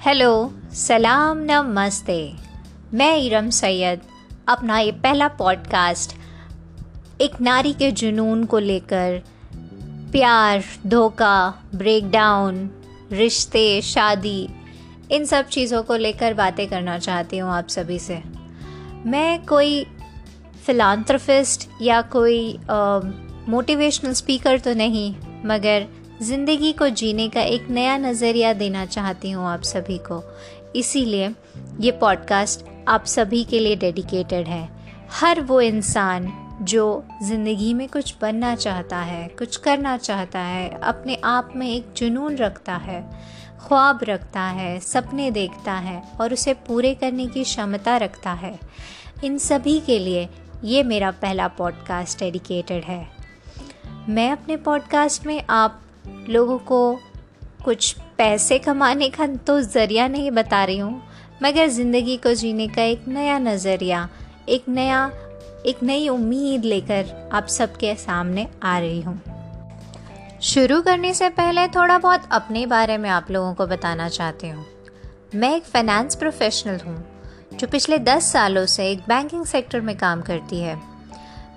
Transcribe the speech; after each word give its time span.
Hello, 0.00 0.52
सलाम, 0.74 1.38
नमस्ते। 1.40 2.14
मैं 2.94 3.16
इरम 3.16 3.48
सैयद, 3.50 4.00
अपना 4.48 4.78
ये 4.78 4.92
पहला 4.92 5.26
पॉडकास्ट 5.28 6.14
एक 7.20 7.40
नारी 7.40 7.72
के 7.72 7.90
जुनून 7.92 8.44
को 8.44 8.58
लेकर, 8.58 9.20
प्यार, 10.12 10.62
धोखा 10.86 11.62
ब्रेकडाउन 11.74 12.70
रिश्ते, 13.12 13.82
शादी, 13.82 14.48
इन 15.12 15.24
सब 15.24 15.48
चीज़ों 15.48 15.82
को 15.82 15.96
लेकर 15.96 16.34
बातें 16.34 16.66
करना 16.68 16.98
चाहती 16.98 17.38
हूँ 17.38 17.50
आप 17.50 17.68
सभी 17.68 17.98
से। 17.98 18.22
मैं 19.06 19.44
कोई 19.44 19.84
फिलानथ्रफिस्ट 20.66 21.68
या 21.82 22.02
कोई 22.16 22.58
मोटिवेशनल 23.48 24.12
स्पीकर 24.12 24.58
तो 24.58 24.74
नहीं, 24.74 25.14
मगर 25.44 25.86
ज़िंदगी 26.22 26.72
को 26.72 26.88
जीने 26.88 27.28
का 27.28 27.40
एक 27.40 27.68
नया 27.70 27.96
नज़रिया 27.98 28.52
देना 28.52 28.84
चाहती 28.86 29.30
हूँ 29.30 29.46
आप 29.46 29.62
सभी 29.62 29.96
को। 29.98 30.22
इसीलिए 30.76 31.30
ये 31.80 31.90
पॉडकास्ट 31.90 32.64
आप 32.88 33.04
सभी 33.04 33.42
के 33.44 33.58
लिए 33.58 33.76
डेडिकेटेड 33.76 34.48
है। 34.48 34.68
हर 35.10 35.40
वो 35.40 35.60
इंसान 35.60 36.28
जो 36.62 37.04
ज़िंदगी 37.22 37.72
में 37.74 37.88
कुछ 37.88 38.14
बनना 38.22 38.54
चाहता 38.54 38.96
है, 38.96 39.26
कुछ 39.28 39.56
करना 39.56 39.96
चाहता 39.96 40.38
है, 40.38 40.68
अपने 40.82 41.18
आप 41.24 41.52
में 41.56 41.68
एक 41.68 41.92
जुनून 41.96 42.36
रखता 42.36 42.76
है, 42.76 43.02
ख्वाब 43.60 44.00
रखता 44.04 44.40
है, 44.40 44.78
सपने 44.80 45.30
देखता 45.30 45.72
है 45.72 46.02
और 46.20 46.32
उसे 46.32 46.54
पूरे 46.68 46.94
करने 46.94 47.26
की 47.26 47.44
क्षमता 47.44 47.96
रखता 47.96 48.32
है। 48.32 48.58
इन 49.24 49.38
सभी 49.38 49.80
के 49.80 49.98
लिए 49.98 50.28
ये 50.64 50.82
मेरा 50.82 51.10
पहला 51.10 51.48
पॉडकास्ट 51.48 52.18
डेडिकेटेड 52.18 52.84
है। 52.84 53.06
मैं 54.08 54.32
अपने 54.32 54.56
पॉडकास्ट 54.56 55.26
में 55.26 55.42
आप 55.50 55.82
लोगों 56.28 56.58
को 56.58 56.80
कुछ 57.64 57.92
पैसे 58.18 58.58
कमाने 58.58 59.08
का 59.10 59.26
तो 59.26 59.60
ज़रिया 59.60 60.06
नहीं 60.08 60.30
बता 60.30 60.64
रही 60.64 60.78
हूँ, 60.78 61.02
मगर 61.42 61.68
ज़िंदगी 61.68 62.16
को 62.16 62.32
जीने 62.34 62.68
का 62.68 62.82
एक 62.82 63.08
नया 63.08 63.38
नज़रिया, 63.38 64.08
एक 64.48 64.68
नया, 64.68 65.10
एक 65.66 65.82
नई 65.82 66.08
उम्मीद 66.08 66.64
लेकर 66.64 67.30
आप 67.32 67.46
सबके 67.48 67.94
सामने 67.96 68.46
आ 68.62 68.78
रही 68.78 69.00
हूँ। 69.02 69.20
शुरू 70.42 70.80
करने 70.82 71.12
से 71.14 71.28
पहले 71.30 71.66
थोड़ा 71.68 71.98
बहुत 71.98 72.28
अपने 72.32 72.64
बारे 72.66 72.96
में 72.98 73.08
आप 73.10 73.30
लोगों 73.30 73.54
को 73.54 73.66
बताना 73.66 74.08
चाहती 74.08 74.48
हूँ। 74.48 74.64
मैं 75.34 75.54
एक 75.56 75.64
फाइनेंस 75.64 76.14
प्रोफेशनल 76.14 76.78
हूँ, 76.80 76.96
जो 77.52 77.66
पिछले 77.66 77.98
दस 77.98 78.32
सालों 78.32 78.64
से 78.66 78.90
एक 78.90 79.00
बैंकिंग 79.08 79.44
सेक्टर 79.46 79.80
में 79.80 79.96
काम 79.98 80.22
करती 80.22 80.60
है। 80.60 80.78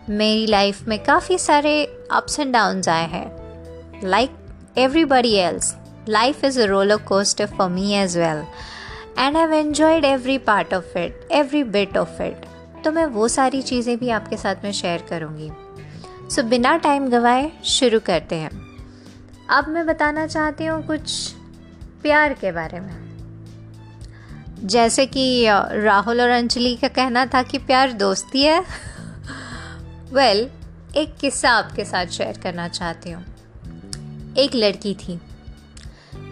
मेरी 0.09 0.45
लाइफ 0.47 0.87
में 0.87 0.97
काफ़ी 1.03 1.37
सारे 1.37 1.83
अप्स 2.11 2.39
एंड 2.39 2.53
डाउन्स 2.53 2.89
आए 2.89 3.07
हैं 3.09 3.99
like 4.05 4.31
everybody 4.75 5.39
else. 5.39 5.75
Life 6.07 6.43
is 6.43 6.57
a 6.57 6.67
roller 6.69 6.97
coaster 6.97 7.47
for 7.47 7.69
me 7.69 7.95
as 7.95 8.17
well. 8.17 8.47
And 9.15 9.37
I've 9.37 9.51
enjoyed 9.51 10.03
every 10.03 10.39
part 10.39 10.73
of 10.73 10.85
it, 10.95 11.25
every 11.29 11.63
bit 11.63 11.95
of 11.95 12.19
it. 12.19 12.47
तो 12.83 12.91
मैं 12.91 13.05
वो 13.05 13.27
सारी 13.27 13.61
चीज़ें 13.61 13.97
भी 13.97 14.09
आपके 14.09 14.37
साथ 14.37 14.63
में 14.63 14.71
शेयर 14.71 15.01
करूँगी 15.09 15.49
सो 15.49 16.41
so, 16.41 16.47
बिना 16.49 16.75
टाइम 16.77 17.07
गवाए 17.09 17.51
शुरू 17.65 17.99
करते 18.05 18.35
हैं 18.35 18.49
अब 19.49 19.67
मैं 19.69 19.85
बताना 19.87 20.25
चाहती 20.27 20.65
हूँ 20.65 20.81
कुछ 20.87 21.31
प्यार 22.03 22.33
के 22.41 22.51
बारे 22.51 22.79
में 22.79 22.91
जैसे 24.73 25.05
कि 25.05 25.25
राहुल 25.83 26.21
और 26.21 26.29
अंजलि 26.29 26.75
का 26.81 26.87
कहना 26.87 27.25
था 27.25 27.43
कि 27.43 27.57
प्यार 27.57 27.91
दोस्ती 28.03 28.43
है 28.43 28.59
वेल 28.59 30.43
well, 30.47 30.97
एक 30.97 31.15
किस्सा 31.21 31.51
आपके 31.51 31.85
साथ 31.85 32.05
शेयर 32.17 32.37
करना 32.43 32.67
चाहती 32.67 33.11
हूँ 33.11 33.23
एक 34.37 34.55
लड़की 34.55 34.93
थी, 34.95 35.19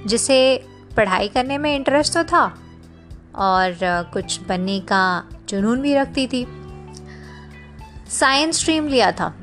जिसे 0.08 0.40
पढ़ाई 0.98 1.28
करने 1.28 1.58
में 1.58 1.76
इंटरेस्ट 1.76 2.14
तो 2.14 2.24
था 2.24 2.44
और 3.38 3.78
कुछ 4.14 4.40
बनने 4.42 4.80
का 4.92 5.02
जुनून 5.50 5.82
भी 5.82 5.94
रखती 5.96 6.28
थी। 6.28 6.46
साइंस 8.12 8.60
स्ट्रीम 8.60 8.88
लिया 8.88 9.12
था, 9.12 9.34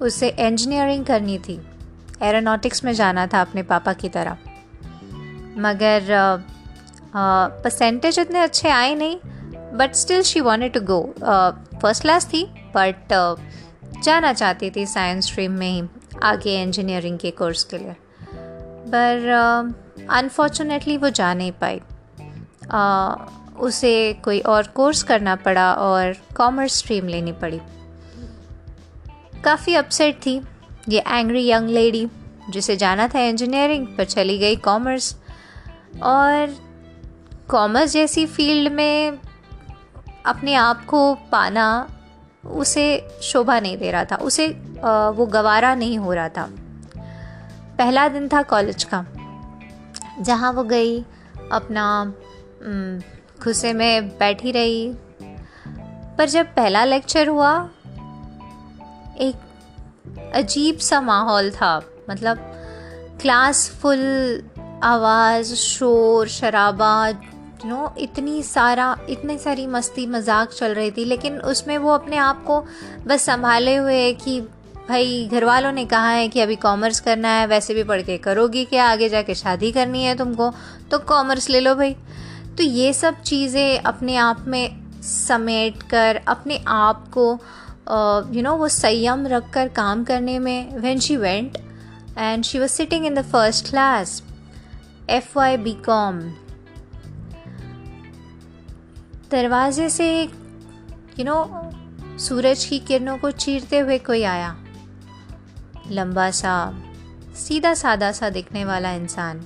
उसे 0.00 0.28
इंजीनियरिंग 0.28 1.04
करनी 1.06 1.38
थी। 1.38 1.60
एरोनॉटिक्स 2.22 2.84
में 2.84 2.92
जाना 2.92 3.26
था 3.26 3.40
अपने 3.40 3.62
पापा 3.64 3.92
की 3.92 4.08
तरह। 4.08 4.36
मगर 5.58 6.06
परसेंटेज 7.14 8.18
इतने 8.18 8.38
अच्छे 8.38 8.68
आए 8.70 8.94
नहीं 8.94 9.16
but 9.78 9.94
still 9.94 10.22
she 10.22 10.40
wanted 10.40 10.72
to 10.72 10.80
go 10.80 11.02
first 11.82 12.02
class 12.02 12.26
थी 12.26 12.44
बट 12.76 13.12
जाना 14.04 14.32
चाहती 14.32 14.70
थी 14.70 14.86
साइंस 14.86 15.26
स्ट्रीम 15.26 15.52
में 15.52 15.70
ही। 15.70 15.82
आगे 16.22 16.62
इंजीनियरिंग 16.62 17.18
के 17.18 17.30
कोर्स 17.30 17.64
के 17.64 17.78
लिए। 17.78 17.96
पर 18.92 19.28
अनफॉर्चुनेटली 20.10 20.96
uh, 20.96 21.02
वो 21.02 21.10
जा 21.10 21.34
नहीं 21.34 21.52
पाई। 21.52 21.80
Uh, 22.66 23.20
उसे 23.56 24.12
कोई 24.12 24.40
और 24.40 24.66
कोर्स 24.66 25.02
करना 25.02 25.36
पड़ा 25.36 25.74
और 25.74 26.16
कॉमर्स 26.36 26.78
स्ट्रीम 26.78 27.08
लेनी 27.08 27.32
पड़ी। 27.32 27.60
काफ़ी 29.44 29.74
अपसेट 29.74 30.16
थी 30.26 30.42
ये 30.88 31.04
एंग्री 31.08 31.50
यंग 31.50 31.68
लेडी 31.68 32.08
जिसे 32.50 32.76
जाना 32.76 33.08
था 33.08 33.20
इंजीनियरिंग 33.20 33.86
पर 33.86 34.04
चली 34.04 34.38
गई 34.38 34.56
कॉमर्स 34.56 35.16
और 36.02 36.56
कॉमर्स 37.50 37.92
जैसी 37.92 38.26
फ़ील्ड 38.26 38.72
में 38.72 39.18
अपने 40.26 40.54
आप 40.54 40.84
को 40.84 41.14
पाना 41.14 41.88
उसे 42.44 42.84
शोभा 43.22 43.58
नहीं 43.60 43.76
दे 43.78 43.90
रहा 43.90 44.04
था। 44.04 44.16
उसे 44.16 44.48
वो 45.16 45.26
गवारा 45.26 45.74
नहीं 45.74 45.98
हो 45.98 46.12
रहा 46.12 46.28
था। 46.28 46.48
पहला 47.78 48.08
दिन 48.08 48.28
था 48.28 48.42
कॉलेज 48.42 48.84
का, 48.84 49.04
जहाँ 50.20 50.52
वो 50.52 50.62
गई, 50.64 51.00
अपना 51.52 52.12
गुस्से 53.44 53.72
में 53.72 54.08
बैठी 54.08 54.52
रही। 54.52 54.92
पर 56.18 56.28
जब 56.28 56.46
पहला 56.46 56.84
लेक्चर 56.84 57.28
हुआ, 57.28 57.52
एक 59.18 59.36
अजीब 60.34 60.78
सा 60.78 61.00
माहौल 61.00 61.50
था। 61.50 61.80
मतलब 62.10 62.38
क्लास 63.20 63.68
फुल 63.70 64.02
आवाज़, 64.82 65.54
शोर, 65.54 66.28
शराबा 66.28 67.10
यू 67.64 67.68
नो 67.68 67.92
इतनी 67.98 68.42
सारा, 68.42 68.96
इतनी 69.10 69.36
सारी 69.38 69.66
मस्ती 69.68 70.06
मज़ाक 70.06 70.50
चल 70.50 70.74
रही 70.74 70.90
थी, 70.90 71.04
लेकिन 71.04 71.38
उसमें 71.42 71.76
वो 71.78 71.90
अपने 71.92 72.16
आप 72.18 72.42
को 72.44 72.60
बस 73.06 73.22
संभाले 73.22 73.76
हुए 73.76 74.12
कि 74.14 74.40
भाई 74.88 75.28
घर 75.32 75.44
वालों 75.44 75.72
ने 75.72 75.84
कहा 75.86 76.08
है 76.10 76.28
कि 76.28 76.40
अभी 76.40 76.56
कॉमर्स 76.56 77.00
करना 77.00 77.28
है, 77.30 77.46
वैसे 77.46 77.74
भी 77.74 77.82
पढ़ 77.84 78.02
के 78.02 78.16
करोगी 78.18 78.64
क्या, 78.64 78.86
आगे 78.86 79.08
जाके 79.08 79.34
शादी 79.34 79.72
करनी 79.72 80.02
है 80.04 80.14
तुमको 80.16 80.50
तो 80.90 80.98
कॉमर्स 81.06 81.48
ले 81.50 81.60
लो 81.60 81.74
भाई। 81.74 81.94
तो 82.58 82.62
ये 82.62 82.92
सब 82.92 83.20
चीज़ें 83.22 83.78
अपने 83.80 84.16
आप 84.18 84.44
में 84.48 85.00
समेट 85.02 85.82
कर, 85.82 86.20
अपने 86.28 86.60
आप 86.68 87.06
को 87.08 87.30
यू 88.34 88.42
नो 88.42 88.54
वो 88.56 88.68
संयम 88.68 89.26
रख 89.26 89.50
कर 89.52 89.68
काम 89.76 90.04
करने 90.04 90.38
में 90.38 90.76
when 90.78 90.98
she 91.00 91.16
went 91.16 91.56
and 92.18 92.44
she 92.44 92.58
was 92.58 92.70
sitting 92.70 93.06
in 93.06 93.14
the 93.14 93.22
first 93.22 93.70
class 93.70 94.22
F 95.10 95.36
Y 95.36 95.56
B 95.58 95.72
com 95.86 96.20
दरवाजे 99.30 99.88
से 99.90 100.20
एक 100.20 100.30
यू 101.18 101.24
नो 101.24 101.70
सूरज 102.18 102.64
की 102.64 102.78
किरणों 102.78 103.18
को 103.18 103.30
चीरते 103.30 103.78
हुए 103.78 103.98
कोई 103.98 104.22
आया। 104.22 104.56
लंबा 105.90 106.30
सा, 106.30 106.82
सीधा 107.36 107.74
सादा 107.74 108.12
सा 108.12 108.30
दिखने 108.30 108.64
वाला 108.64 108.92
इंसान। 108.92 109.40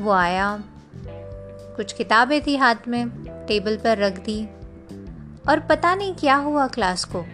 वो 0.00 0.10
आया, 0.10 0.62
कुछ 1.76 1.92
किताबें 1.92 2.40
थी 2.46 2.56
हाथ 2.56 2.88
में, 2.88 3.08
टेबल 3.48 3.76
पर 3.76 3.98
रख 3.98 4.18
दी, 4.18 4.44
और 5.48 5.60
पता 5.60 5.94
नहीं 5.94 6.14
क्या 6.14 6.36
हुआ 6.36 6.66
क्लास 6.66 7.04
को। 7.04 7.24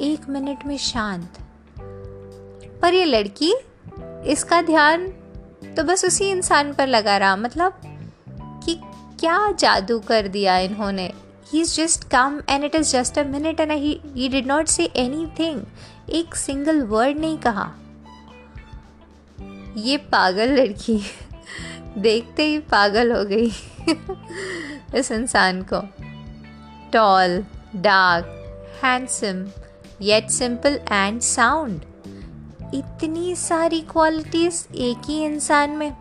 एक 0.00 0.28
मिनट 0.28 0.66
में 0.66 0.76
शांत। 0.76 1.38
पर 2.82 2.94
ये 2.94 3.04
लड़की, 3.04 3.54
इसका 4.26 4.62
ध्यान 4.62 5.06
तो 5.76 5.84
बस 5.84 6.04
उसी 6.04 6.24
इंसान 6.24 6.72
पर 6.72 6.86
लगा 6.86 7.16
रहा 7.16 7.36
मतलब 7.36 7.80
क्या 9.26 9.52
जादू 9.52 9.98
कर 9.98 10.28
दिया 10.28 10.58
इन्होंने? 10.58 11.12
He 11.52 11.60
is 11.60 11.76
just 11.76 12.08
come 12.08 12.42
and 12.48 12.64
it 12.64 12.74
is 12.74 12.92
just 12.92 13.18
a 13.18 13.24
minute 13.24 13.60
and 13.60 13.72
he 13.72 14.28
did 14.28 14.46
not 14.46 14.66
say 14.66 14.84
anything 15.38 15.62
एक 16.10 16.34
सिंगल 16.34 16.82
वर्ड 16.82 17.18
नहीं 17.18 17.38
कहा। 17.38 17.72
ये 19.76 19.96
पागल 19.96 20.48
लड़की। 20.50 21.02
देखते 21.98 22.44
ही 22.44 22.58
पागल 22.58 23.12
हो 23.12 23.24
गई। 23.24 23.52
इस 24.98 25.12
इंसान 25.12 25.62
को। 25.62 25.80
Tall 26.92 27.44
dark 27.76 28.26
handsome 28.84 29.46
yet 30.02 30.30
simple 30.30 30.80
and 30.92 31.20
sound 31.20 31.80
इतनी 32.74 33.36
सारी 33.36 33.80
क्वालिटीज 33.80 34.68
एक 34.74 34.98
ही 35.04 35.24
इंसान 35.24 35.70
में। 35.70 35.96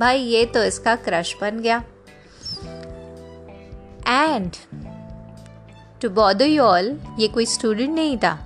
भाई, 0.00 0.18
ये 0.18 0.44
तो 0.44 0.64
इसका 0.64 0.96
क्रश 0.96 1.36
बन 1.40 1.60
गया। 1.60 1.84
And 4.08 4.52
to 6.02 6.08
bother 6.10 6.46
you 6.46 6.62
all 6.62 6.98
ये 7.18 7.28
कोई 7.28 7.46
स्टूडेंट 7.46 7.94
नहीं 7.94 8.16
था। 8.18 8.38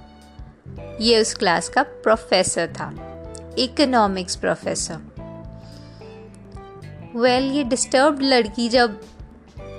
ये 1.00 1.20
उस 1.20 1.34
क्लास 1.34 1.68
का 1.68 1.82
प्रोफेसर 1.82 2.72
था। 2.72 2.88
इकोनॉमिक्स 3.58 4.36
प्रोफेसर 4.36 5.00
वेल 7.16 7.42
well, 7.42 7.56
ये 7.56 7.64
डिस्टर्ब 7.64 8.20
लड़की 8.20 8.68
जब 8.68 9.00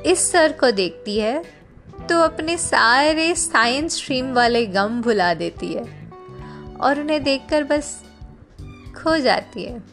इस 0.05 0.31
सर 0.31 0.51
को 0.51 0.71
देखती 0.71 1.17
है 1.19 1.43
तो 2.09 2.19
अपने 2.19 2.57
सारे 2.57 3.33
साइंस 3.35 3.95
स्ट्रीम 3.95 4.33
वाले 4.33 4.65
गम 4.65 5.01
भुला 5.01 5.33
देती 5.33 5.73
है। 5.73 6.11
और 6.81 6.99
उन्हें 6.99 7.23
देखकर 7.23 7.63
बस 7.63 8.03
खो 8.97 9.17
जाती 9.17 9.63
है। 9.63 9.83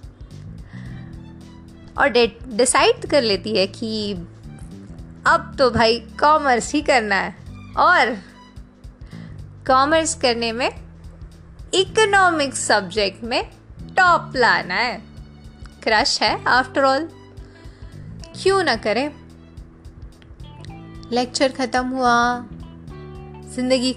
और 1.98 2.08
डिसाइड 2.08 3.06
कर 3.06 3.22
लेती 3.22 3.56
है 3.56 3.66
कि 3.66 4.14
अब 5.26 5.54
तो 5.58 5.70
भाई 5.70 5.98
कॉमर्स 6.20 6.72
ही 6.72 6.80
करना 6.82 7.14
है। 7.14 7.34
और 7.78 8.14
कॉमर्स 9.66 10.14
करने 10.14 10.52
में 10.52 10.68
इकोनॉमिक्स 11.74 12.66
सब्जेक्ट 12.66 13.24
में 13.24 13.42
टॉप 13.96 14.32
लाना 14.36 14.74
है। 14.74 15.02
क्रश 15.82 16.22
है 16.22 16.44
आफ्टर 16.44 16.84
ऑल 16.84 17.08
क्यों 18.42 18.62
ना 18.64 18.76
करें? 18.76 19.10
लेक्चर 21.12 21.52
ख़त्म 21.52 21.86
हुआ। 21.86 22.46
ज़िंदगी 23.54 23.94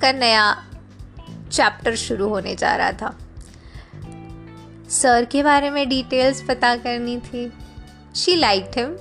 का 0.00 0.12
नया 0.12 0.52
चैप्टर 1.52 1.94
शुरू 1.96 2.28
होने 2.28 2.54
जा 2.54 2.74
रहा 2.76 2.92
था। 2.92 3.16
सर 4.90 5.24
के 5.24 5.42
बारे 5.42 5.70
में 5.70 5.88
डिटेल्स 5.88 6.42
पता 6.42 6.76
करनी 6.76 7.18
थी। 7.18 7.52
She 8.16 8.36
like 8.36 8.78
him 8.78 8.96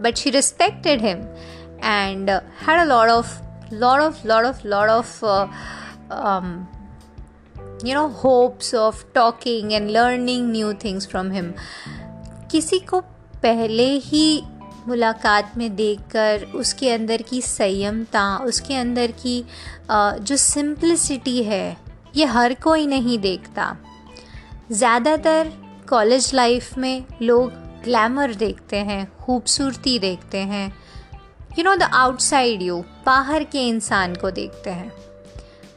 but 0.00 0.16
she 0.16 0.30
respected 0.30 1.02
him 1.02 1.18
and 1.84 2.30
had 2.30 2.80
a 2.80 2.84
lot 2.84 3.08
of 3.08 3.38
lot 3.72 4.00
of 4.00 4.26
lot 4.26 4.44
of 4.44 4.66
lot 4.66 4.88
of 4.88 5.24
you 7.86 7.94
know 7.94 8.06
hopes 8.24 8.74
of 8.74 9.04
talking 9.14 9.72
and 9.72 9.90
learning 9.90 10.50
new 10.52 10.72
things 10.84 11.08
from 11.08 11.30
him 11.32 11.52
किसी 12.50 12.78
को 12.80 13.00
पहले 13.42 13.88
ही 14.04 14.42
मुलाकात 14.88 15.56
में 15.58 15.74
देखकर 15.76 16.42
उसके 16.54 16.90
अंदर 16.90 17.22
की 17.22 17.40
संयमता, 17.42 18.36
उसके 18.38 18.74
अंदर 18.74 19.12
की 19.22 19.44
जो 19.90 20.36
सिंप्लिसिटी 20.36 21.42
है, 21.42 21.76
ये 22.16 22.24
हर 22.24 22.54
कोई 22.54 22.86
नहीं 22.86 23.18
देखता। 23.18 23.76
ज़्यादातर 24.72 25.52
कॉलेज 25.88 26.30
लाइफ 26.34 26.76
में 26.78 27.04
लोग 27.22 27.52
ग्लैमर 27.84 28.34
देखते 28.34 28.76
हैं, 28.76 29.06
खूबसूरती 29.16 29.98
देखते 29.98 30.38
हैं। 30.38 30.66
You 31.58 31.64
know 31.64 31.74
the 31.76 31.82
outside 31.82 32.62
you 32.62 32.78
बाहर 33.06 33.44
के 33.44 33.66
इंसान 33.68 34.14
को 34.14 34.30
देखते 34.30 34.70
हैं। 34.70 34.92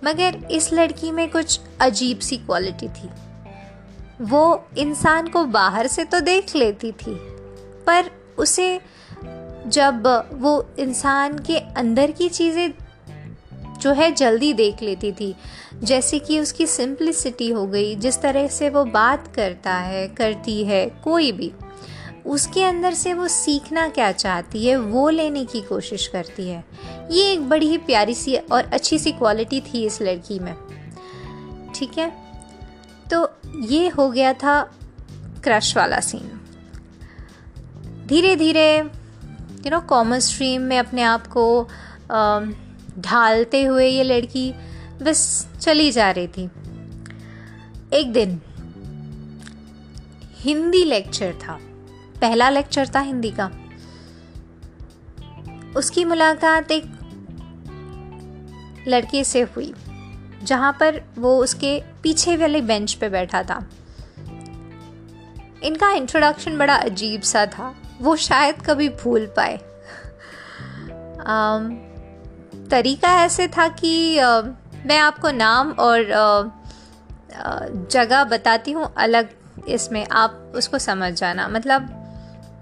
मगर 0.03 0.35
इस 0.51 0.71
लड़की 0.73 1.11
में 1.11 1.29
कुछ 1.29 1.59
अजीब 1.81 2.19
सी 2.19 2.37
क्वालिटी 2.37 2.87
थी। 2.89 3.09
वो 4.21 4.65
इंसान 4.77 5.27
को 5.27 5.43
बाहर 5.45 5.87
से 5.87 6.03
तो 6.03 6.19
देख 6.19 6.55
लेती 6.55 6.91
थी, 6.91 7.15
पर 7.87 8.11
उसे 8.37 8.79
जब 9.67 10.07
वो 10.33 10.65
इंसान 10.79 11.37
के 11.39 11.57
अंदर 11.57 12.11
की 12.11 12.29
चीज़ें 12.29 12.71
जो 13.81 13.91
है 13.91 14.11
जल्दी 14.11 14.53
देख 14.53 14.81
लेती 14.83 15.11
थी, 15.11 15.35
जैसे 15.83 16.19
कि 16.19 16.39
उसकी 16.39 16.65
सिंप्लिसिटी 16.67 17.49
हो 17.49 17.65
गई, 17.67 17.95
जिस 17.95 18.21
तरह 18.21 18.47
से 18.47 18.69
वो 18.69 18.83
बात 18.85 19.27
करता 19.35 19.73
है, 19.73 20.07
करती 20.07 20.63
है, 20.63 20.85
कोई 21.03 21.31
भी। 21.31 21.51
उसके 22.29 22.63
अंदर 22.63 22.93
से 22.93 23.13
वो 23.13 23.27
सीखना 23.27 23.87
क्या 23.89 24.11
चाहती 24.11 24.65
है, 24.65 24.75
वो 24.75 25.09
लेने 25.09 25.43
की 25.45 25.61
कोशिश 25.61 26.07
करती 26.07 26.47
है। 26.49 26.63
ये 27.11 27.31
एक 27.31 27.47
बड़ी 27.49 27.67
ही 27.67 27.77
प्यारी 27.77 28.13
सी 28.13 28.35
और 28.35 28.65
अच्छी 28.65 28.99
सी 28.99 29.11
क्वालिटी 29.11 29.61
थी 29.61 29.85
इस 29.85 30.01
लड़की 30.01 30.39
में। 30.39 30.53
ठीक 31.75 31.97
है? 31.97 32.11
तो 33.13 33.27
ये 33.65 33.87
हो 33.89 34.09
गया 34.09 34.33
था 34.33 34.61
क्रश 35.43 35.75
वाला 35.77 35.99
सीन 35.99 36.29
धीरे 38.07 38.35
धीरे 38.35 38.77
यू 38.77 39.69
नो 39.69 39.79
कॉमर्स 39.79 40.27
स्ट्रीम 40.29 40.61
में 40.61 40.77
अपने 40.79 41.01
आप 41.01 41.27
को 41.27 41.45
ढालते 42.99 43.63
हुए 43.63 43.87
ये 43.87 44.03
लड़की 44.03 44.51
बस 45.01 45.47
चली 45.61 45.91
जा 45.91 46.09
रही 46.11 46.27
थी। 46.27 46.49
एक 47.93 48.11
दिन, 48.13 48.39
हिंदी 50.39 50.83
लेक्चर 50.85 51.33
था। 51.33 51.59
पहला 52.21 52.49
लेक्चर 52.49 52.87
था 52.87 52.99
हिंदी 52.99 53.31
का। 53.31 53.51
उसकी 55.77 56.05
मुलाकात 56.05 56.71
एक 56.71 56.85
लड़के 58.87 59.23
से 59.23 59.41
हुई 59.41 59.73
जहाँ 60.43 60.71
पर 60.79 61.01
वो 61.17 61.35
उसके 61.37 61.81
पीछे 62.03 62.37
वाले 62.37 62.61
बेंच 62.61 62.93
पे 62.93 63.09
बैठा 63.09 63.43
था। 63.43 63.59
इनका 65.63 65.91
इंट्रोडक्शन 65.91 66.57
बड़ा 66.57 66.75
अजीब 66.75 67.21
सा 67.21 67.45
था 67.45 67.75
वो 68.01 68.15
शायद 68.15 68.61
कभी 68.61 68.89
भूल 68.89 69.25
पाए। 69.37 69.57
um, 71.19 71.61
तरीका 72.71 73.13
ऐसे 73.23 73.47
था 73.47 73.67
कि 73.67 74.17
uh, 74.17 74.45
मैं 74.85 74.97
आपको 74.97 75.31
नाम 75.31 75.71
और 75.71 76.57
जगह 77.91 78.23
बताती 78.23 78.71
हूँ 78.71 78.93
अलग 78.97 79.29
इसमें 79.67 80.05
आप 80.07 80.53
उसको 80.55 80.77
समझ 80.79 81.13
जाना 81.13 81.47
मतलब 81.47 81.95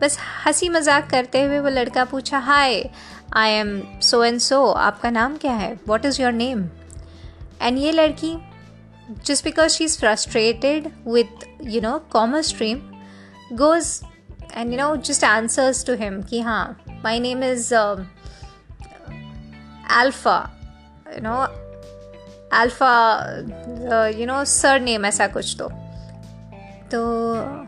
बस 0.01 0.17
हँसी 0.45 0.69
मज़ाक 0.69 1.09
करते 1.09 1.41
हुए 1.41 1.59
वो 1.59 1.69
लड़का 1.69 2.05
पूछा 2.05 2.39
हाय 2.39 2.89
I 3.33 3.49
am 3.49 3.81
so 4.01 4.23
and 4.23 4.39
so 4.39 4.65
आपका 4.71 5.09
नाम 5.09 5.37
क्या 5.37 5.53
है? 5.53 5.79
What 5.87 6.05
is 6.05 6.21
your 6.21 6.31
name 6.31 6.69
and 7.61 7.77
ये 7.77 7.91
लड़की 7.91 8.37
just 9.25 9.43
because 9.43 9.71
she 9.71 9.83
is 9.83 9.99
frustrated 9.99 10.91
with 11.07 11.47
you 11.61 11.81
know 11.81 11.99
commerce 11.99 12.47
stream 12.47 12.81
goes 13.53 14.01
you 14.57 14.77
know 14.77 14.95
just 14.97 15.23
answers 15.23 15.79
to 15.83 15.95
him 15.97 16.13
ki 16.23 16.41
ha 16.41 16.75
my 17.03 17.19
name 17.19 17.43
is 17.43 17.71
uh, 17.71 18.03
alpha 19.97 20.37
you 21.15 21.21
know 21.21 21.47
alpha 22.51 22.93
uh, 23.91 24.07
you 24.19 24.25
know 24.25 24.43
surname 24.43 25.05
ऐसा 25.05 25.27
कुछ 25.27 25.55
तो। 25.61 25.69
तो 26.93 27.66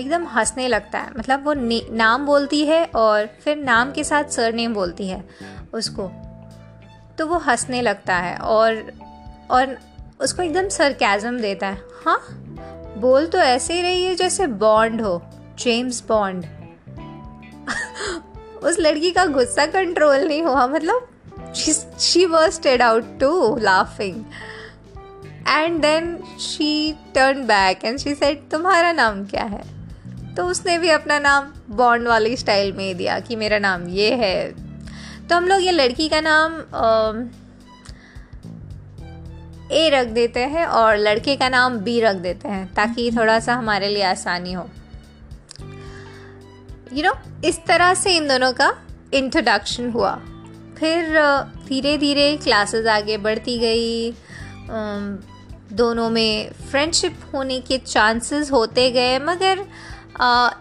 एकदम 0.00 0.26
हंसने 0.26 0.68
लगता 0.68 0.98
है। 0.98 1.10
मतलब 1.18 1.44
वो 1.44 1.54
नाम 1.96 2.26
बोलती 2.26 2.64
है 2.66 2.84
और 2.94 3.26
फिर 3.44 3.56
नाम 3.56 3.92
के 3.92 4.04
साथ 4.04 4.24
सर 4.24 4.52
नेम 4.52 4.74
बोलती 4.74 5.08
है 5.08 5.24
उसको। 5.74 6.10
तो 7.18 7.26
वो 7.26 7.38
हंसने 7.38 7.82
लगता 7.82 8.16
है 8.16 8.36
और 8.36 8.92
और 9.50 9.76
उसको 10.20 10.42
एकदम 10.42 10.68
सरकैज़म 10.68 11.38
देता 11.38 11.66
है। 11.66 11.82
हाँ 12.04 12.18
बोल 12.98 13.26
तो 13.26 13.38
ऐसे 13.38 13.74
ही 13.74 13.82
रही 13.82 14.04
है 14.04 14.14
जैसे 14.14 14.46
बॉन्ड 14.46 15.00
हो 15.00 15.22
जेम्स 15.58 16.02
बॉन्ड 16.08 16.44
उस 18.64 18.76
लड़की 18.80 19.10
का 19.10 19.24
गुस्सा 19.26 19.66
कंट्रोल 19.66 20.16
नहीं 20.16 20.42
हुआ 20.42 20.66
मतलब 20.66 21.08
she 21.54 22.26
bursted 22.26 22.82
out 22.82 23.18
to 23.20 23.56
laughing 23.56 24.24
and 25.48 25.80
then 25.82 26.16
she 26.40 26.92
turn 27.14 27.46
back 27.46 27.84
and 27.84 27.98
she 27.98 28.14
said 28.14 28.48
तुम्हारा 28.50 28.92
नाम 28.92 29.24
क्या 29.26 29.44
है? 29.44 29.73
तो 30.36 30.46
उसने 30.46 30.76
भी 30.78 30.90
अपना 30.90 31.18
नाम 31.18 31.52
बॉन्ड 31.70 32.08
वाली 32.08 32.36
स्टाइल 32.36 32.72
में 32.72 32.84
ही 32.84 32.94
दिया 32.94 33.18
कि 33.20 33.36
मेरा 33.36 33.58
नाम 33.58 33.88
ये 33.88 34.14
है। 34.14 34.52
तो 35.28 35.36
हम 35.36 35.48
लोग 35.48 35.62
ये 35.62 35.72
लड़की 35.72 36.08
का 36.08 36.20
नाम 36.20 36.52
ए 39.72 39.88
रख 39.90 40.06
देते 40.06 40.40
हैं 40.40 40.66
और 40.66 40.96
लड़के 40.96 41.36
का 41.36 41.48
नाम 41.48 41.78
बी 41.78 42.00
रख 42.00 42.16
देते 42.16 42.48
हैं 42.48 42.66
ताकि 42.74 43.10
थोड़ा 43.10 43.38
सा 43.40 43.54
हमारे 43.54 43.88
लिए 43.88 44.02
आसानी 44.02 44.52
हो। 44.52 44.68
यू 46.92 46.96
you 46.96 47.04
नो 47.04 47.10
know, 47.10 47.44
इस 47.44 47.58
तरह 47.66 47.94
से 47.94 48.16
इन 48.16 48.28
दोनों 48.28 48.52
का 48.52 48.72
इंट्रोडक्शन 49.14 49.90
हुआ। 49.90 50.14
फिर 50.78 51.18
धीरे 51.68 51.96
धीरे 51.98 52.36
क्लासेस 52.36 52.86
आगे 52.86 53.16
बढ़ती 53.18 53.58
गई। 53.58 54.10
दोनों 55.72 56.08
में 56.10 56.50
फ्रेंडशिप 56.70 57.18
होने 57.34 57.58
के 57.60 57.78
चांसेस 57.78 58.50
होते 58.52 58.90
गए 58.90 59.18
मगर 59.18 59.64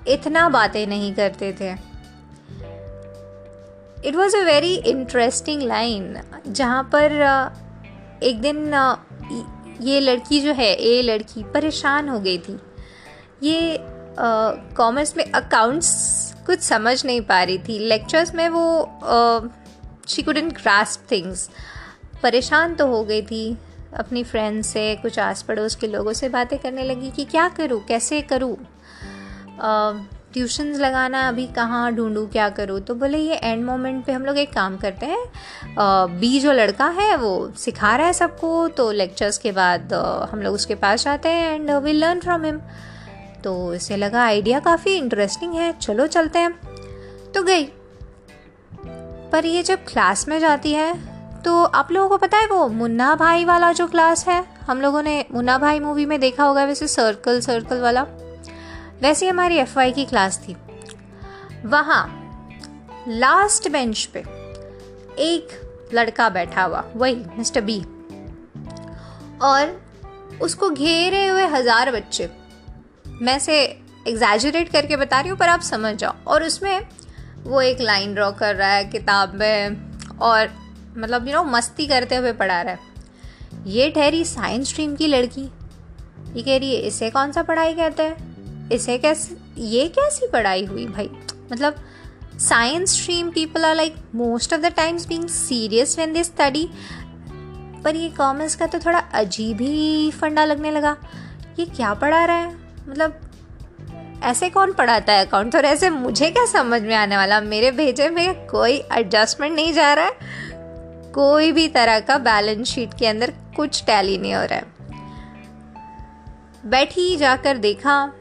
इतना 0.10 0.48
बातें 0.50 0.86
नहीं 0.88 1.14
करते 1.14 1.52
थे। 1.60 1.72
It 4.08 4.16
was 4.16 4.36
a 4.38 4.44
very 4.46 4.74
interesting 4.76 5.62
line 5.62 6.18
जहाँ 6.48 6.84
पर 6.96 7.12
एक 8.24 8.42
दिन 8.42 8.74
ये 9.82 10.00
लड़की 10.00 10.40
जो 10.42 10.54
है 10.54 10.72
ए 10.74 11.02
लड़की 11.02 11.44
परेशान 11.44 12.10
हो 12.10 12.20
गई 12.20 12.38
थी। 12.38 12.60
ये 13.44 13.78
कॉमर्स 14.78 15.16
में 15.18 15.24
अकाउंट्स 15.26 16.34
कुछ 16.46 16.60
समझ 16.62 17.06
नहीं 17.06 17.22
पा 17.22 17.42
रही 17.44 17.58
थी। 17.60 17.78
लेक्चर्स 17.80 18.34
में 18.36 18.48
वो 18.50 18.66
शी 20.08 20.22
कुडन 20.22 20.50
ग्रास्प 20.52 21.12
थिंग्स 21.12 21.50
परेशान 22.24 22.76
तो 22.76 22.88
हो 22.88 23.04
गई 23.04 23.22
थी, 23.22 23.58
अपनी 23.96 24.24
फ्रेंड 24.24 24.62
से, 24.64 24.96
कुछ 24.96 25.20
आस 25.20 25.42
पड़ोस 25.44 25.76
के 25.76 25.88
लोगों 25.88 26.14
से 26.14 26.30
बातें 26.30 26.58
करने 26.60 26.84
लगी 26.84 27.12
कि 27.12 27.26
क्या 27.26 27.48
करूँ, 27.50 27.80
कैसे 27.88 28.22
करूँ? 28.24 28.56
ट्यूशन्स 29.64 30.80
लगाना 30.80 31.28
अभी 31.28 31.46
कहाँ 31.48 31.92
ढूंढूँ, 31.94 32.28
क्या 32.30 32.48
करूँ? 32.50 32.80
तो 32.80 32.96
बोले 32.96 33.18
ये 33.18 33.36
एंड 33.36 33.64
मोमेंट 33.66 34.04
पे 34.06 34.12
हम 34.12 34.26
लोग 34.26 34.38
एक 34.38 34.54
काम 34.54 34.78
करते 34.78 35.06
हैं। 35.06 36.18
बी 36.20 36.40
जो 36.40 36.52
लड़का 36.52 36.88
है, 36.92 37.16
वो 37.18 37.52
सिखा 37.58 37.96
रहा 37.96 38.08
है 38.08 38.14
सबको 38.14 38.68
तो 38.70 38.92
लेक्चर्स 38.92 39.38
के 39.38 39.52
बाद 39.52 39.94
हम 40.32 40.42
लोग 40.42 40.56
उसके 40.56 40.76
पास 40.76 41.04
जाते 41.04 41.30
हैं 41.30 41.54
and 41.54 41.72
we 41.74 41.94
learn 41.94 42.20
from 42.20 42.46
him 42.46 42.60
तो 43.44 43.74
इसे 43.74 43.98
लगा 43.98 44.24
आइडिया 44.24 44.60
काफ़ी 44.62 44.96
इंटरेस्टिंग 44.96 45.54
है। 45.54 45.72
चलो 45.74 46.08
चलते 46.08 46.40
हैं। 46.40 46.52
तो 47.32 47.44
गई। 47.44 47.64
पर 49.32 49.46
ये 49.46 49.64
जब 49.64 49.84
क्लास 49.86 50.28
में 50.28 50.40
जाती 50.40 50.74
है 50.74 50.94
तो 51.44 51.64
आप 51.64 51.92
लोगों 51.92 52.10
को 52.10 52.18
पता 52.18 52.38
है 52.38 52.48
वो 52.48 52.68
मुन्ना 52.72 53.14
भाई 53.16 53.46
वाला 53.46 53.72
जो 53.72 53.88
क्लास 53.88 54.28
है? 54.28 54.44
हम 54.68 54.82
लोगों 54.82 55.02
ने 55.04 55.26
मुन्ना 55.32 55.58
भाई 55.58 55.80
मूवी 55.80 56.06
में 56.06 56.20
देखा 56.20 56.44
होगा, 56.44 56.66
वैसे 56.66 56.88
सर्कल 56.90 57.40
सर्कल 57.42 57.82
वाला। 57.82 58.06
वैसे 59.04 59.28
हमारी 59.28 59.58
एफ़ 59.58 59.80
की 59.96 60.06
क्लास 60.06 60.38
थी। 60.40 60.56
वहाँ 61.66 62.04
लास्ट 63.10 63.68
बेंच 63.72 64.06
पे 64.14 64.20
एक 65.22 65.90
लड़का 65.94 66.30
बैठा 66.30 66.64
हुआ, 66.64 66.84
वही 66.96 67.16
मिस्टर 67.38 67.62
बी 67.62 67.80
और 69.42 69.82
उसको 70.42 70.70
घेरे 70.70 71.26
हुए 71.28 71.46
हज़ार 71.48 71.92
बच्चे। 71.92 72.30
मैं 73.22 73.38
से 73.40 73.60
एग्जैजरेट 74.08 74.72
करके 74.72 74.98
बता 74.98 75.20
रही 75.20 75.30
हूँ, 75.30 75.38
पर 75.40 75.50
आप 75.50 75.62
समझ 75.62 75.96
जाओ। 75.96 76.14
और 76.28 76.44
उसमें 76.44 76.88
वो 77.44 77.62
एक 77.62 77.82
लाइन 77.82 78.14
ड्रॉ 78.16 78.32
कर 78.32 78.56
रहा 78.56 78.74
है 78.74 78.86
किताब 78.86 79.34
में 79.36 80.18
और 80.22 80.50
मतलब 80.98 81.28
यू 81.28 81.34
नो 81.34 81.44
मस्ती 81.44 81.88
करते 81.88 82.16
हुए 82.16 82.34
पढ़ा 82.34 82.62
रहा 82.62 82.74
है। 82.74 82.80
ये 83.68 83.90
ठहरी 83.90 84.26
साइंस 84.26 84.70
स्ट्रीम 84.70 84.96
की 84.96 85.08
लड़की। 85.08 85.42
ये 85.42 86.42
कह 86.42 86.58
रही 86.58 86.76
है, 86.76 86.82
इसे 86.82 87.10
कौन 87.10 87.32
सा 87.32 87.44
पढ़ाई 87.44 87.74
कहते 87.74 88.04
हैं? 88.04 88.33
इसे 88.74 88.98
कैसे, 88.98 89.36
ये 89.58 89.88
कैसी 89.88 90.28
पढ़ाई 90.28 90.66
हुई 90.66 90.86
भाई? 90.86 91.10
मतलब 91.52 91.76
science 92.40 92.94
stream 92.94 93.30
people 93.30 93.66
are 93.66 93.76
like 93.76 93.96
most 94.16 94.54
of 94.54 94.62
the 94.62 94.66
times 94.66 95.08
being 95.08 95.28
serious 95.28 95.96
when 95.98 96.14
they 96.14 96.24
study 96.24 96.70
पर 97.84 97.96
ये 97.96 98.10
कॉमर्स 98.10 98.56
का 98.56 98.68
तो 98.68 98.80
थोड़ा 98.80 99.00
अजीब 99.00 99.62
ही 99.62 100.12
फंडा 100.12 100.46
लगने 100.46 100.72
लगा। 100.72 100.96
ये 101.60 101.66
क्या 101.66 101.94
पढ़ा 101.94 102.24
रहा 102.26 102.36
है? 102.36 102.56
मतलब 102.88 103.20
ऐसे 104.24 104.50
कौन 104.50 104.74
पढ़ाता 104.74 105.14
है 105.14 105.26
अकाउंट 105.26 105.56
और 105.56 105.66
ऐसे 105.66 105.90
मुझे 105.90 106.30
क्या 106.32 106.46
समझ 106.46 106.82
में 106.82 106.96
आने 106.96 107.18
वाला? 107.18 107.42
मेरे 107.42 107.72
भेजे 107.72 108.10
में 108.10 108.48
कोई 108.48 108.82
एडजस्टमेंट 108.92 109.56
नहीं 109.56 109.74
जा 109.74 109.94
रहा 109.94 110.06
है। 110.06 110.18
कोई 111.14 111.52
भी 111.52 111.68
तरह 111.68 112.00
का 112.00 112.18
बैलेंस 112.18 112.68
शीट 112.68 112.94
के 112.94 113.08
अंदर 113.08 113.34
कुछ 113.56 113.84
टैली 113.84 114.18
नहीं 114.18 114.34
हो 114.34 114.44
रहा 114.44 114.56
है। 114.56 114.72
बैठी 116.66 117.16
जाकर 117.18 117.58
देखा 117.58 118.14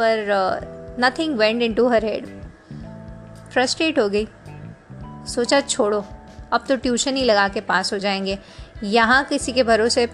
पर 0.00 0.96
nothing 1.00 1.36
went 1.38 1.62
into 1.74 1.88
her 1.88 2.04
head 2.04 2.26
frustrate 3.52 3.98
हो 3.98 4.08
गई। 4.08 4.26
सोचा 5.26 5.60
छोड़ो, 5.60 6.04
अब 6.52 6.64
तो 6.68 6.76
ट्यूशन 6.76 7.16
ही 7.16 7.24
लगा 7.24 7.48
के 7.48 7.60
पास 7.62 7.92
हो 7.92 7.98
जाएँगे। 7.98 8.38
यहाँ 8.84 9.22
किसी 9.24 9.52
के 9.52 9.62
भरोसे 9.62 10.06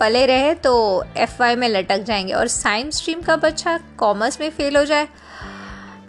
पले 0.00 0.24
रहे 0.26 0.54
तो 0.56 0.72
एफ़ 1.16 1.42
में 1.54 1.68
लटक 1.68 2.02
जाएँगे 2.02 2.32
और 2.32 2.48
साइंस 2.48 2.96
स्ट्रीम 2.96 3.20
का 3.22 3.36
बच्चा 3.36 3.78
कॉमर्स 3.98 4.40
में 4.40 4.50
फेल 4.50 4.76
हो 4.76 4.84
जाए। 4.84 5.08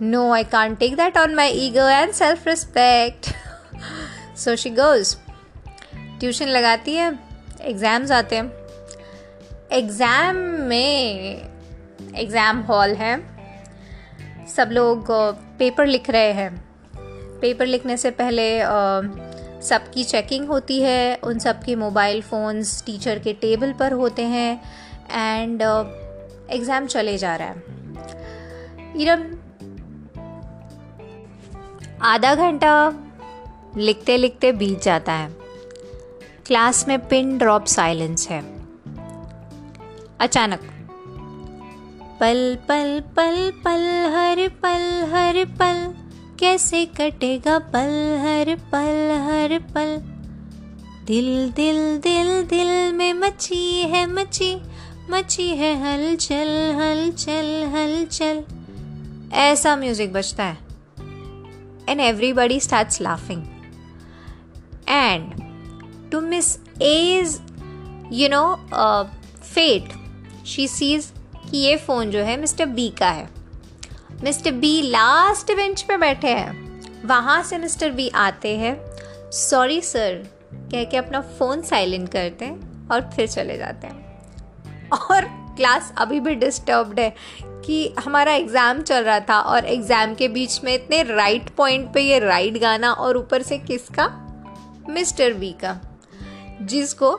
No 0.02 0.32
I 0.34 0.44
can 0.44 0.76
take 0.76 0.96
that 0.96 1.18
on 1.18 1.36
my 1.36 1.52
ego 1.60 1.88
and 1.90 2.12
self 2.14 2.48
respect 2.48 3.30
so 4.38 4.56
she 4.56 4.70
goes 4.70 5.16
tuition 6.20 6.48
लगाती 6.48 6.96
है 6.96 7.08
एग्ज़ाम्स 7.62 8.12
आते 8.12 8.36
हैं। 8.36 8.52
एग्ज़ाम 9.72 10.36
में 10.64 11.55
एग्ज़ाम 12.18 12.62
हॉल 12.62 12.94
है। 12.96 13.16
सब 14.48 14.70
लोग 14.72 15.12
पेपर 15.60 15.88
लिख 15.88 16.10
रहे 16.10 16.32
हैं। 16.32 16.50
पेपर 17.42 17.66
लिखने 17.66 17.98
से 17.98 18.12
पहले 18.12 18.48
सबकी 19.62 20.04
चेकिंग 20.04 20.48
होती 20.48 20.80
है। 20.82 21.16
उन 21.24 21.40
सब 21.40 21.64
के 21.64 21.76
मोबाइल 21.76 22.22
फ़ोन्स 22.22 22.84
टीचर 22.86 23.20
के 23.20 23.34
टेबल 23.34 23.74
पर 23.74 23.92
होते 23.94 24.24
हैं। 24.26 24.62
एंड 25.12 25.62
एग्ज़ाम 25.62 26.86
चले 26.86 27.18
जा 27.18 27.36
रहा 27.36 27.48
है। 27.48 27.56
इरम, 29.02 29.24
आधा 32.04 32.36
घंटा 32.36 32.74
लिखते 33.78 34.18
लिखते 34.18 34.52
बीत 34.52 34.82
जाता 34.82 35.14
है। 35.14 35.30
क्लास 36.48 36.88
में 36.88 37.00
पिन 37.08 37.38
ड्रॉप 37.38 37.66
साइलेंस 37.66 38.28
है। 38.30 38.42
अचानक 40.20 40.60
पल 42.20 42.58
पल 42.68 43.00
पल 43.16 43.52
पल, 43.66 43.82
हर 44.14 44.48
पल 44.64 44.84
हर 45.12 45.44
पल। 45.60 45.94
कैसे 46.40 46.86
कटेगा 46.98 47.58
पल, 47.74 47.92
हर 48.22 48.56
पल 48.72 49.12
हर 49.24 49.58
पल। 49.74 49.98
दिल 51.08 51.52
दिल 51.52 51.98
दिल 52.00 52.42
दिल 52.44 52.94
में 52.94 53.14
मची 53.14 53.82
है 53.84 54.06
मची 54.06 54.56
मची 55.10 55.48
है 55.50 55.74
हलचल 55.82 56.52
हलचल 56.76 57.50
हलचल। 57.74 58.44
ऐसा 59.34 59.76
म्यूज़िक 59.76 60.14
बजता 60.14 60.44
है। 60.44 60.58
And 61.90 62.02
everybody 62.02 62.60
starts 62.60 63.02
laughing 63.02 63.44
and 64.90 65.32
to 66.12 66.22
miss 66.22 66.58
as 66.82 67.40
you 68.14 68.30
know 68.30 68.46
fate 69.44 69.94
she 70.48 70.68
sees 70.70 71.06
कि 71.50 71.58
ये 71.58 71.76
फ़ोन 71.78 72.12
जो 72.12 72.20
है 72.20 72.38
मिस्टर 72.38 72.66
बी 72.66 72.90
का 73.00 73.10
है। 73.10 73.28
मिस्टर 74.24 74.52
बी 74.52 74.82
लास्ट 74.82 75.52
बेंच 75.52 75.82
पे 75.82 75.98
बैठे 75.98 76.30
हैं। 76.30 77.04
वहाँ 77.06 77.42
से 77.44 77.58
मिस्टर 77.58 77.92
बी 77.92 78.10
आते 78.10 78.56
हैं। 78.58 78.78
सॉरी 79.32 79.82
सर, 79.82 80.24
कह 80.72 80.84
के 80.84 80.98
अपना 80.98 81.22
फ़ोन 81.40 81.62
साइलेंट 81.62 82.10
करते 82.10 82.46
हैं 82.46 82.88
और 82.90 83.10
फिर 83.16 83.28
चले 83.28 83.58
जाते 83.58 83.88
हैं। 83.88 84.90
और 84.92 85.26
क्लास 85.58 85.94
अभी 85.98 86.20
भी 86.20 86.36
डिस्टर्ब्ड 86.36 87.00
है 87.00 87.14
कि 87.66 87.94
हमारा 88.00 88.32
एग्ज़ाम 88.34 88.82
चल 88.82 89.04
रहा 89.04 89.20
था 89.20 89.40
और 89.42 89.66
एग्ज़ाम 89.66 90.16
के 90.16 90.28
बीच 90.28 90.60
में 90.64 90.74
इतने 90.74 91.02
राइट 91.04 91.50
पॉइंट 91.50 91.94
पे 91.94 92.02
ये 92.02 92.20
राइट 92.20 92.58
गाना 92.58 92.92
और 92.94 93.18
ऊपर 93.18 93.42
से 93.42 93.58
किसका? 93.58 94.08
मिस्टर 94.90 95.34
बी 95.34 95.52
का। 95.64 95.80
जिसको 96.62 97.18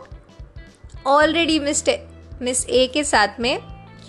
ऑलरेडी 1.06 1.58
मिस्टर, 1.58 1.98
मिस 2.42 2.64
ए 2.66 2.86
के 2.86 3.04
साथ 3.04 3.40
में 3.40 3.58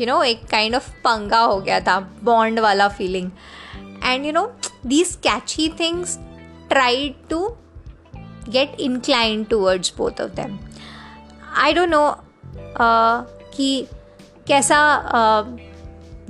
यू 0.01 0.07
नो 0.07 0.23
एक 0.23 0.45
काइंड 0.45 0.75
ऑफ़ 0.75 0.89
पंगा 0.89 1.39
हो 1.39 1.61
गया 1.61 1.79
था 1.79 1.99
बॉन्ड 2.23 2.59
वाला 2.59 2.87
feeling 2.87 3.31
and 4.03 4.25
you 4.25 4.31
know 4.31 4.53
these 4.85 5.15
catchy 5.15 5.69
things 5.79 6.17
try 6.69 7.15
to 7.29 7.57
get 8.49 8.75
incline 8.79 9.43
towards 9.43 9.93
both 9.97 10.21
of 10.21 10.31
them 10.31 10.59
I 11.55 11.73
don't 11.73 11.89
know 11.89 12.15
कि 13.55 13.87
कैसा 14.47 14.79
uh, 15.03 15.59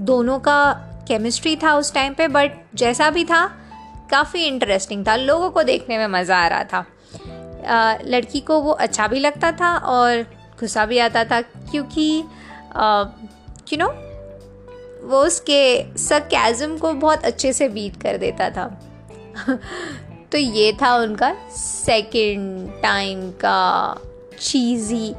दोनों 0.02 0.40
का 0.40 0.74
केमिस्ट्री 1.08 1.56
था 1.56 1.76
उस 1.76 1.94
टाइम 1.94 2.14
पे 2.14 2.28
बट 2.28 2.52
जैसा 2.76 3.10
भी 3.10 3.26
था 3.26 3.48
काफ़ी 4.12 4.44
इंटरेस्टिंग 4.44 5.08
था। 5.08 5.16
लोगों 5.16 5.50
को 5.50 5.64
देखने 5.64 5.98
में 5.98 6.08
मज़ा 6.08 6.38
आ 6.38 6.48
रहा 6.48 6.64
था। 6.64 6.86
लड़की 8.06 8.40
को 8.40 8.60
वो 8.62 8.72
अच्छा 8.72 9.08
भी 9.08 9.20
लगता 9.20 9.52
था 9.52 9.78
और 9.78 10.22
गुस्सा 10.60 10.86
भी 10.86 11.00
आता 11.00 11.24
था 11.26 11.42
क्योंकि 11.42 12.24
यू 13.74 13.78
नो 13.80 13.88
वो 15.08 15.22
उसके 15.24 15.98
सरकैज़म 15.98 16.78
को 16.78 16.94
बहुत 16.94 17.26
अच्छे 17.26 17.54
से 17.54 17.70
बीट 17.70 18.02
कर 18.02 18.18
देता 18.18 18.50
था। 18.50 18.68
तो 20.32 20.38
ये 20.38 20.74
था 20.82 20.96
उनका 20.96 21.36
सेकेंड 21.56 22.70
टाइम 22.82 23.32
का 23.32 24.02
cheesy 24.40 25.14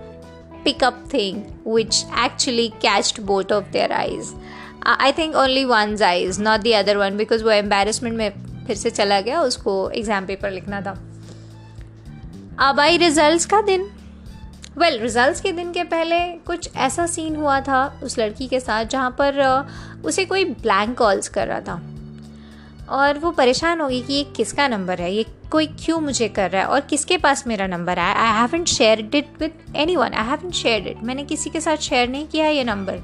pickup 0.64 1.04
thing 1.14 1.42
which 1.74 2.04
actually 2.24 2.68
catched 2.68 3.20
both 3.20 3.52
of 3.52 3.64
their 3.64 3.92
eyes 3.92 4.34
I 4.86 5.12
think 5.12 5.36
only 5.36 5.64
one 5.64 6.02
eyes 6.02 6.40
not 6.40 6.60
the 6.60 6.72
other 6.72 6.96
one 6.96 7.16
because 7.16 7.44
वो 7.44 7.50
एम्बेरसमेंट 7.50 8.16
में 8.16 8.30
फिर 8.66 8.76
से 8.76 8.90
चला 8.90 9.20
गया, 9.20 9.40
उसको 9.40 9.90
एग्ज़ाम 9.90 10.26
पेपर 10.26 10.50
लिखना 10.50 10.80
था। 10.80 10.98
अब 12.58 12.80
आई 12.80 12.96
रिजल्ट्स 12.96 13.46
का 13.46 13.60
दिन। 13.60 13.90
वेल 14.78 14.90
well, 14.90 15.02
रिजल्ट्स 15.02 15.40
के 15.40 15.52
दिन 15.52 15.72
के 15.72 15.84
पहले 15.84 16.18
कुछ 16.46 16.70
ऐसा 16.76 17.06
सीन 17.06 17.36
हुआ 17.36 17.60
था 17.60 18.00
उस 18.02 18.18
लड़की 18.18 18.46
के 18.48 18.60
साथ 18.60 18.84
जहाँ 18.84 19.10
पर 19.20 19.40
उसे 20.04 20.24
कोई 20.24 20.44
ब्लैंक 20.44 20.98
कॉल्स 20.98 21.28
कर 21.28 21.46
रहा 21.46 21.60
था। 21.60 21.82
और 22.88 23.18
वो 23.18 23.30
परेशान 23.30 23.80
होगी 23.80 24.00
कि 24.02 24.12
ये 24.12 24.24
किसका 24.24 24.68
नंबर 24.68 25.00
है? 25.00 25.12
ये 25.14 25.24
कोई 25.50 25.66
क्यों 25.66 26.00
मुझे 26.00 26.28
कर 26.28 26.50
रहा 26.50 26.62
है? 26.62 26.68
और 26.68 26.80
किसके 26.80 27.18
पास 27.18 27.46
मेरा 27.46 27.66
नंबर 27.66 27.98
है? 27.98 28.14
I 28.14 28.40
haven't 28.40 28.64
share 28.64 29.00
it 29.00 29.28
with 29.40 29.52
anyone 29.96 30.12
I 30.12 30.26
haven't 30.26 30.50
share 30.50 30.88
it 30.88 31.02
मैंने 31.02 31.24
किसी 31.24 31.50
के 31.50 31.60
साथ 31.60 31.76
शेयर 31.76 32.08
नहीं 32.08 32.26
किया 32.26 32.46
ये 32.46 32.64
नंबर 32.64 33.00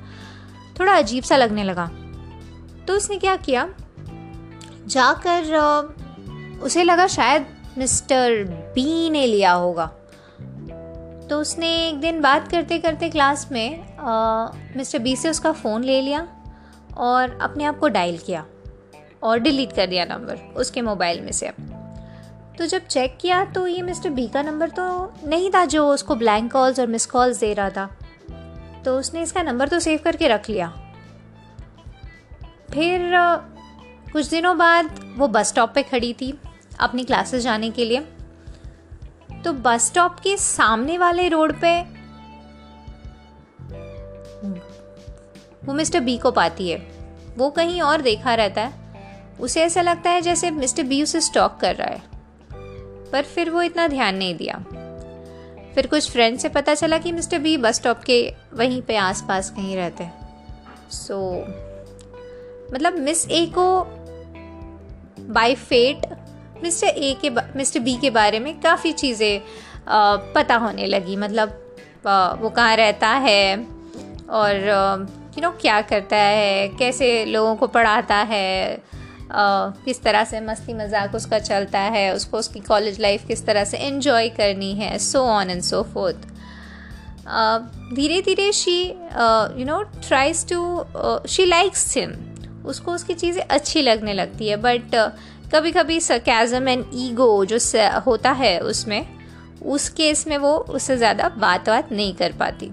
थोड़ा 0.80 0.92
अजीब 0.92 1.24
सा 1.24 1.36
लगने 1.36 1.64
लगा। 1.64 1.90
तो 2.88 2.94
उसने 2.94 3.18
क्या 3.18 3.36
किया? 3.36 3.68
जाकर 4.86 5.42
उसे 6.62 6.84
लगा 6.84 7.06
शायद 7.06 7.46
मिस्टर 7.78 8.44
बी 8.74 9.10
ने 9.10 9.26
लिया 9.26 9.52
होगा। 9.52 9.90
तो 11.34 11.40
उसने 11.40 11.68
एक 11.88 11.96
दिन 12.00 12.20
बात 12.20 12.46
करते 12.48 12.78
करते 12.78 13.08
क्लास 13.10 13.46
में 13.52 14.76
मिस्टर 14.76 14.98
बी 14.98 15.14
से 15.16 15.30
उसका 15.30 15.52
फ़ोन 15.52 15.84
ले 15.84 16.00
लिया 16.02 16.20
और 16.96 17.38
अपने 17.42 17.64
आप 17.64 17.78
को 17.78 17.88
डायल 17.88 18.18
किया 18.18 18.44
और 19.22 19.38
डिलीट 19.38 19.72
कर 19.72 19.86
दिया 19.86 20.04
नंबर 20.04 20.36
उसके 20.56 20.82
मोबाइल 20.82 21.20
में 21.20 21.32
से 21.32 21.46
अब। 21.46 22.54
तो 22.58 22.66
जब 22.66 22.86
चेक 22.86 23.18
किया 23.20 23.44
तो 23.44 23.66
ये 23.66 23.82
मिस्टर 23.82 24.10
बी 24.10 24.28
का 24.28 24.42
नंबर 24.42 24.70
तो 24.70 24.86
नहीं 25.24 25.50
था 25.50 25.64
जो 25.64 25.88
उसको 25.88 26.14
ब्लैंक 26.14 26.52
कॉल्स 26.52 26.80
और 26.80 26.86
मिस 26.86 27.06
कॉल्स 27.06 27.40
दे 27.40 27.52
रहा 27.54 27.70
था। 27.70 27.88
तो 28.84 28.98
उसने 28.98 29.22
इसका 29.22 29.42
नंबर 29.42 29.68
तो 29.68 29.80
सेव 29.80 30.00
करके 30.04 30.28
रख 30.28 30.48
लिया। 30.50 30.68
फिर 32.70 33.10
कुछ 34.12 34.26
दिनों 34.26 34.56
बाद 34.58 35.00
वो 35.16 35.28
बस 35.28 35.48
स्टॉप 35.48 35.74
पे 35.74 35.82
खड़ी 35.82 36.12
थी 36.12 36.38
अपनी 36.80 37.04
क्लासेस 37.04 37.42
जाने 37.44 37.70
के 37.70 37.84
लिए। 37.84 38.06
तो 39.44 39.52
बस 39.52 39.86
स्टॉप 39.86 40.20
के 40.20 40.36
सामने 40.36 40.98
वाले 40.98 41.28
रोड 41.28 41.60
पे 41.60 41.82
वो 45.66 45.72
मिस्टर 45.72 46.00
बी 46.00 46.18
को 46.18 46.30
पाती 46.30 46.70
है। 46.70 46.78
वो 47.36 47.50
कहीं 47.50 47.82
और 47.82 48.02
देखा 48.02 48.34
रहता 48.34 48.60
है। 48.60 48.72
उसे 49.40 49.62
ऐसा 49.62 49.82
लगता 49.82 50.10
है 50.10 50.20
जैसे 50.20 50.50
मिस्टर 50.50 50.82
बी 50.82 51.02
उसे 51.02 51.20
स्टॉक 51.20 51.58
कर 51.60 51.76
रहा 51.76 51.88
है। 51.88 52.02
पर 53.10 53.22
फिर 53.22 53.50
वो 53.50 53.62
इतना 53.62 53.88
ध्यान 53.88 54.16
नहीं 54.16 54.36
दिया। 54.36 54.64
फिर 55.74 55.86
कुछ 55.86 56.10
फ्रेंड 56.10 56.38
से 56.38 56.48
पता 56.48 56.74
चला 56.74 56.98
कि 56.98 57.12
मिस्टर 57.12 57.38
बी 57.38 57.56
बस 57.56 57.74
स्टॉप 57.74 57.98
के 57.98 58.34
वहीं 58.54 58.82
पे 58.82 58.96
आसपास 58.96 59.50
कहीं 59.50 59.76
रहते 59.76 60.04
हैं। 60.04 60.28
सो 60.90 61.34
so, 61.34 62.74
मतलब 62.74 62.94
मिस 62.94 63.28
ए 63.28 63.46
को 63.46 63.84
बाय 65.20 65.54
फेट 65.54 66.23
मिस्टर 66.64 66.86
ए 66.88 67.14
के 67.24 67.30
मिस्टर 67.56 67.80
बी 67.80 67.96
के 67.96 68.10
बारे 68.10 68.38
में 68.40 68.54
काफ़ी 68.60 68.92
चीज़ें 68.92 69.40
पता 70.34 70.56
होने 70.56 70.86
लगी। 70.86 71.16
मतलब 71.16 71.60
वो 72.40 72.50
कहाँ 72.50 72.76
रहता 72.76 73.08
है 73.26 73.44
और 74.30 74.56
यू 75.36 75.42
नो 75.42 75.50
क्या 75.60 75.80
करता 75.82 76.16
है 76.16 76.68
कैसे 76.78 77.24
लोगों 77.24 77.54
को 77.56 77.66
पढ़ाता 77.66 78.16
है 78.30 78.82
किस 79.84 80.02
तरह 80.02 80.24
से 80.24 80.40
मस्ती 80.40 80.74
मज़ाक 80.74 81.14
उसका 81.14 81.38
चलता 81.38 81.80
है 81.94 82.14
उसको 82.14 82.38
उसकी 82.38 82.60
कॉलेज 82.60 83.00
लाइफ 83.00 83.26
किस 83.26 83.44
तरह 83.46 83.64
से 83.64 83.78
इन्जॉय 83.86 84.28
करनी 84.36 84.72
है 84.74 84.98
so 84.98 85.22
on 85.28 85.50
and 85.50 85.62
so 85.62 85.82
forth 85.94 86.26
धीरे 87.94 88.20
धीरे 88.22 88.50
she 88.52 88.78
you 89.58 89.64
know 89.66 89.82
tries 90.08 90.46
to 90.52 90.84
she 91.28 91.46
likes 91.46 91.96
him 91.96 92.12
उसको 92.66 92.92
उसकी 92.92 93.14
चीज़ें 93.14 93.42
अच्छी 93.42 93.82
लगने 93.82 94.12
लगती 94.12 94.48
है 94.48 94.56
बट 94.56 94.94
uh, 94.94 95.10
कभी 95.52 95.70
कभी 95.72 96.00
सरकैज़म 96.00 96.68
एंड 96.68 96.84
ईगो 96.94 97.44
जो 97.44 97.58
होता 98.06 98.30
है 98.32 98.58
उसमें 98.60 99.06
उस 99.64 99.88
केस 99.88 100.26
में 100.26 100.36
वो 100.38 100.54
उससे 100.70 100.96
ज़्यादा 100.96 101.28
बात 101.38 101.68
बात 101.68 101.92
नहीं 101.92 102.14
कर 102.14 102.32
पाती। 102.32 102.70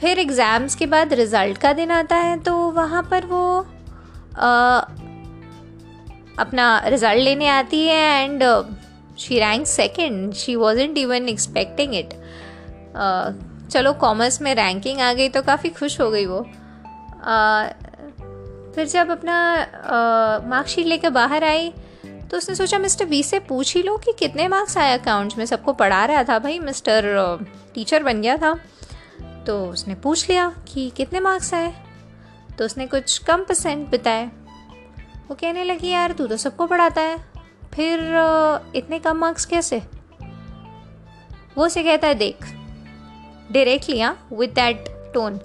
फिर 0.00 0.18
एग्ज़ाम्स 0.18 0.74
के 0.74 0.86
बाद 0.86 1.12
रिज़ल्ट 1.14 1.58
का 1.58 1.72
दिन 1.72 1.90
आता 1.90 2.16
है 2.16 2.38
तो 2.40 2.56
वहाँ 2.70 3.02
पर 3.02 3.26
वो 3.26 3.44
आ, 4.38 4.78
अपना 6.38 6.66
रिज़ल्ट 6.86 7.20
लेने 7.20 7.48
आती 7.48 7.82
है 7.86 8.24
and 8.24 8.42
she 9.18 9.38
rank 9.38 9.66
second 9.66 10.32
she 10.34 10.56
wasn't 10.56 10.98
even 10.98 11.28
expecting 11.28 11.94
it 11.94 12.14
चलो 13.70 13.92
कॉमर्स 14.00 14.40
में 14.42 14.54
रैंकिंग 14.54 15.00
आ 15.00 15.12
गई 15.12 15.28
तो 15.28 15.42
काफ़ी 15.42 15.70
खुश 15.70 16.00
हो 16.00 16.10
गई 16.10 16.26
वो। 16.26 16.38
फिर 18.76 18.86
जब 18.86 19.10
अपना 19.10 19.36
मार्कशीट 20.46 20.86
लेकर 20.86 21.10
बाहर 21.10 21.44
आई 21.44 21.72
तो 22.30 22.36
उसने 22.36 22.54
सोचा, 22.54 22.78
मिस्टर 22.78 23.04
बी 23.04 23.22
से 23.22 23.38
पूछ 23.40 23.74
ही 23.76 23.82
लो 23.82 23.96
कि 23.96 24.12
कितने 24.18 24.46
मार्क्स 24.48 24.76
आए 24.78 24.98
अकाउंट्स 24.98 25.36
में? 25.38 25.44
सबको 25.46 25.72
पढ़ा 25.72 26.04
रहा 26.04 26.22
था 26.24 26.38
भाई, 26.38 26.58
मिस्टर 26.58 27.04
टीचर 27.74 28.02
बन 28.02 28.20
गया 28.22 28.36
था। 28.36 28.52
तो 29.46 29.64
उसने 29.66 29.94
पूछ 29.94 30.28
लिया 30.30 30.48
कि 30.68 30.88
कितने 30.96 31.20
मार्क्स 31.20 31.52
आए? 31.54 31.72
तो 32.58 32.64
उसने 32.64 32.86
कुछ 32.86 33.18
कम 33.18 33.44
परसेंट 33.44 33.88
बिताए। 33.90 34.26
वो 35.28 35.34
कहने 35.34 35.64
लगी, 35.64 35.88
यार, 35.88 36.12
तू 36.12 36.26
तो 36.26 36.36
सबको 36.36 36.66
पढ़ाता 36.66 37.00
है, 37.00 37.16
फिर 37.74 38.72
इतने 38.76 38.98
कम 38.98 39.16
मार्क्स 39.16 39.44
कैसे? 39.44 39.82
वो 41.56 41.68
से 41.68 41.82
कहता 41.82 42.08
है, 42.08 42.14
देख 42.16 42.44
डायरेक्टली 43.52 44.00
हाँ 44.00 44.28
विद 44.32 44.50
दैट 44.50 44.84
टोन 45.14 45.40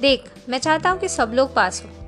देख, 0.00 0.30
मैं 0.48 0.58
चाहता 0.58 0.90
हूँ 0.90 0.98
कि 1.00 1.08
सब 1.08 1.32
लोग 1.34 1.54
पास 1.54 1.82
हो। 1.82 2.05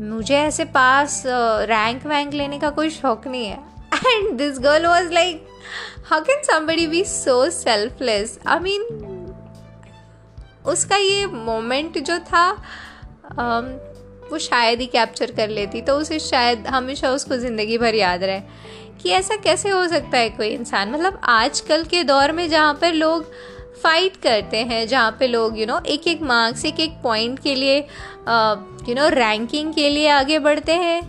मुझे 0.00 0.36
ऐसे 0.36 0.64
पास 0.64 1.22
रैंक 1.26 2.06
वैंक 2.06 2.32
लेने 2.34 2.58
का 2.58 2.70
कोई 2.70 2.90
शौक 2.90 3.26
नहीं 3.26 3.46
है। 3.46 3.58
And 4.06 4.36
this 4.38 4.58
girl 4.58 4.86
was 4.86 5.12
like 5.12 5.46
how 6.06 6.20
can 6.20 6.42
somebody 6.42 6.86
be 6.86 7.04
so 7.04 7.50
selfless 7.50 8.38
I 8.46 8.58
mean 8.58 8.82
उसका 10.66 10.96
ये 10.96 11.26
मोमेंट 11.26 11.98
जो 11.98 12.18
था 12.18 12.46
um, 12.54 13.66
वो 14.30 14.38
शायद 14.38 14.80
ही 14.80 14.86
कैप्चर 14.86 15.30
कर 15.30 15.48
लेती 15.48 15.80
तो 15.82 15.96
उसे 15.98 16.18
शायद 16.18 16.66
हमेशा 16.66 17.10
उसको 17.10 17.36
ज़िंदगी 17.36 17.78
भर 17.78 17.94
याद 17.94 18.22
रहे। 18.22 18.40
कि 19.02 19.10
ऐसा 19.10 19.36
कैसे 19.36 19.68
हो 19.68 19.86
सकता 19.88 20.18
है 20.18 20.28
कोई 20.30 20.48
इंसान? 20.48 20.90
मतलब 20.90 21.20
आजकल 21.24 21.84
के 21.84 22.02
दौर 22.04 22.32
में 22.32 22.48
जहाँ 22.50 22.74
पर 22.74 22.92
लोग 22.92 23.30
फाइट 23.74 24.16
करते 24.16 24.56
हैं, 24.58 24.86
जहाँ 24.88 25.16
पे 25.20 25.26
लोग 25.26 25.58
यू 25.58 25.66
नो 25.66 25.80
एक 25.86 26.06
एक 26.08 26.22
मार्क्स 26.24 26.64
एक 26.64 26.80
एक 26.80 26.92
पॉइंट 27.02 27.38
के 27.38 27.54
लिए 27.54 27.78
यू 28.88 28.94
नो 28.94 29.08
रैंकिंग 29.10 29.72
के 29.74 29.88
लिए 29.90 30.08
आगे 30.10 30.38
बढ़ते 30.40 30.72
हैं। 30.74 31.02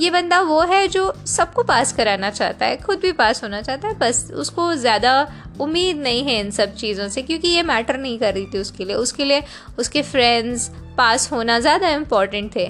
ये 0.00 0.10
बंदा 0.10 0.40
वो 0.40 0.60
है 0.62 0.86
जो 0.88 1.12
सबको 1.26 1.62
पास 1.62 1.92
कराना 1.92 2.30
चाहता 2.30 2.66
है, 2.66 2.76
खुद 2.76 2.98
भी 2.98 3.10
पास 3.12 3.42
होना 3.42 3.60
चाहता 3.62 3.88
है, 3.88 3.98
बस 3.98 4.30
उसको 4.34 4.74
ज़्यादा 4.74 5.12
उम्मीद 5.60 5.96
नहीं 5.98 6.22
है 6.24 6.38
इन 6.40 6.50
सब 6.50 6.74
चीज़ों 6.74 7.08
से, 7.08 7.22
क्योंकि 7.22 7.48
ये 7.48 7.62
मैटर 7.62 7.98
नहीं 7.98 8.18
कर 8.18 8.34
रही 8.34 8.46
थी 8.46 8.58
उसके 8.58 8.84
लिए। 8.84 8.96
उसके 8.96 9.24
लिए 9.24 9.42
उसके 9.78 10.02
फ्रेंड्स 10.02 10.68
पास 10.98 11.30
होना 11.32 11.58
ज़्यादा 11.60 11.88
इम्पोर्टेंट 11.90 12.54
थे। 12.56 12.68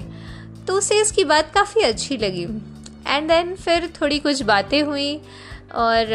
तो 0.66 0.74
उसे 0.74 1.00
इसकी 1.00 1.24
बात 1.24 1.52
काफ़ी 1.54 1.82
अच्छी 1.82 2.16
लगी। 2.16 2.42
एंड 3.06 3.28
देन 3.28 3.54
फिर 3.56 3.88
थोड़ी 4.00 4.18
कुछ 4.18 4.42
बातें 4.44 4.82
हुई। 4.82 5.14
और 5.74 6.12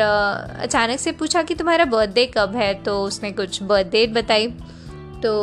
अचानक 0.62 1.00
से 1.00 1.12
पूछा 1.12 1.44
कि 1.44 1.56
तुम्हारा 1.56 1.86
बर्थडे 1.88 2.26
कब 2.28 2.56
है 2.56 2.74
तो 2.84 3.02
उसने 3.04 3.32
कुछ 3.32 3.62
बर्थडे 3.64 4.06
बताई। 4.08 4.48
तो 5.24 5.34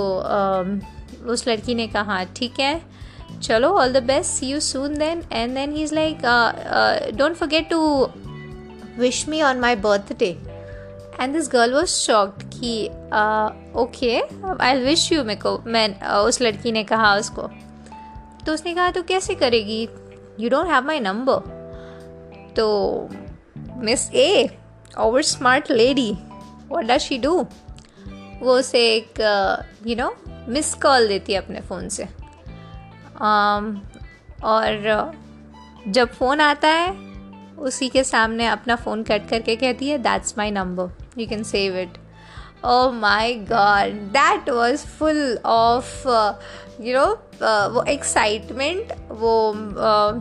उस 1.33 1.47
लड़की 1.49 1.75
ने 1.75 1.87
कहा, 1.89 2.23
ठीक 2.37 2.61
है, 2.61 2.81
चलो 3.43 3.69
all 3.71 3.93
the 3.93 4.03
best 4.03 4.31
see 4.31 4.47
you 4.47 4.61
soon 4.61 4.95
then 4.99 5.23
and 5.33 5.55
then 5.55 5.73
he 5.73 5.83
is 5.83 5.95
like 5.95 6.19
don't 7.17 7.37
forget 7.37 7.69
to 7.71 7.81
wish 8.99 9.29
me 9.29 9.43
on 9.43 9.61
my 9.61 9.77
birthday 9.79 10.29
and 11.21 11.35
this 11.35 11.49
girl 11.49 11.75
was 11.75 11.87
shocked 11.89 12.43
कि 12.55 12.87
ओके 13.81 14.21
आई 14.63 14.79
विश 14.81 15.11
यू 15.13 15.25
मेरे 15.25 15.41
को, 15.41 15.59
मैं 15.67 16.01
उस 16.19 16.41
लड़की 16.43 16.73
ने 16.73 16.85
कहा 16.85 17.15
उसको। 17.17 17.49
तो 18.47 18.53
उसने 18.53 18.75
कहा 18.75 18.91
तो 18.91 19.03
कैसे 19.03 19.35
करेगी? 19.35 19.83
You 20.41 20.51
don't 20.51 20.69
have 20.69 20.87
my 20.87 21.01
number 21.01 21.53
तो 22.57 22.67
miss 23.77 24.11
a 24.15 24.59
over 24.99 25.23
smart 25.23 25.71
lady 25.71 26.11
what 26.71 26.85
does 26.85 27.01
she 27.01 27.19
do 27.19 27.47
वो 28.43 28.59
उसे 28.59 28.87
एक 28.97 29.21
यू 29.87 29.97
नो 29.97 30.15
मिस 30.49 30.75
कॉल 30.75 31.09
देती 31.09 31.33
है 31.33 31.39
अपने 31.39 31.61
फ़ोन 31.61 31.89
से। 31.89 32.05
Um, 33.15 33.67
और 34.45 34.87
uh, 34.91 35.89
जब 35.89 36.09
फ़ोन 36.09 36.41
आता 36.41 36.69
है 36.69 36.91
उसी 37.59 37.89
के 37.89 38.05
सामने 38.05 38.47
अपना 38.47 38.77
फ़ोन 38.77 39.03
कट 39.03 39.29
करके 39.29 39.57
कहती 39.57 39.89
है 39.89 39.99
that's 39.99 40.35
my 40.39 40.51
number 40.51 41.21
you 41.21 41.27
can 41.27 41.43
save 41.43 41.79
it 41.79 41.99
oh 42.65 42.91
my 42.91 43.35
god 43.35 44.01
that 44.13 44.51
was 44.51 44.87
full 44.87 45.39
of 45.45 46.09
you 46.81 46.99
know 46.99 47.07
वो 47.71 47.85
एक्साइटमेंट 47.89 48.93
वो 49.11 49.53
uh, 49.53 50.21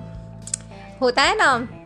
होता 1.02 1.22
है 1.22 1.36
ना 1.36 1.83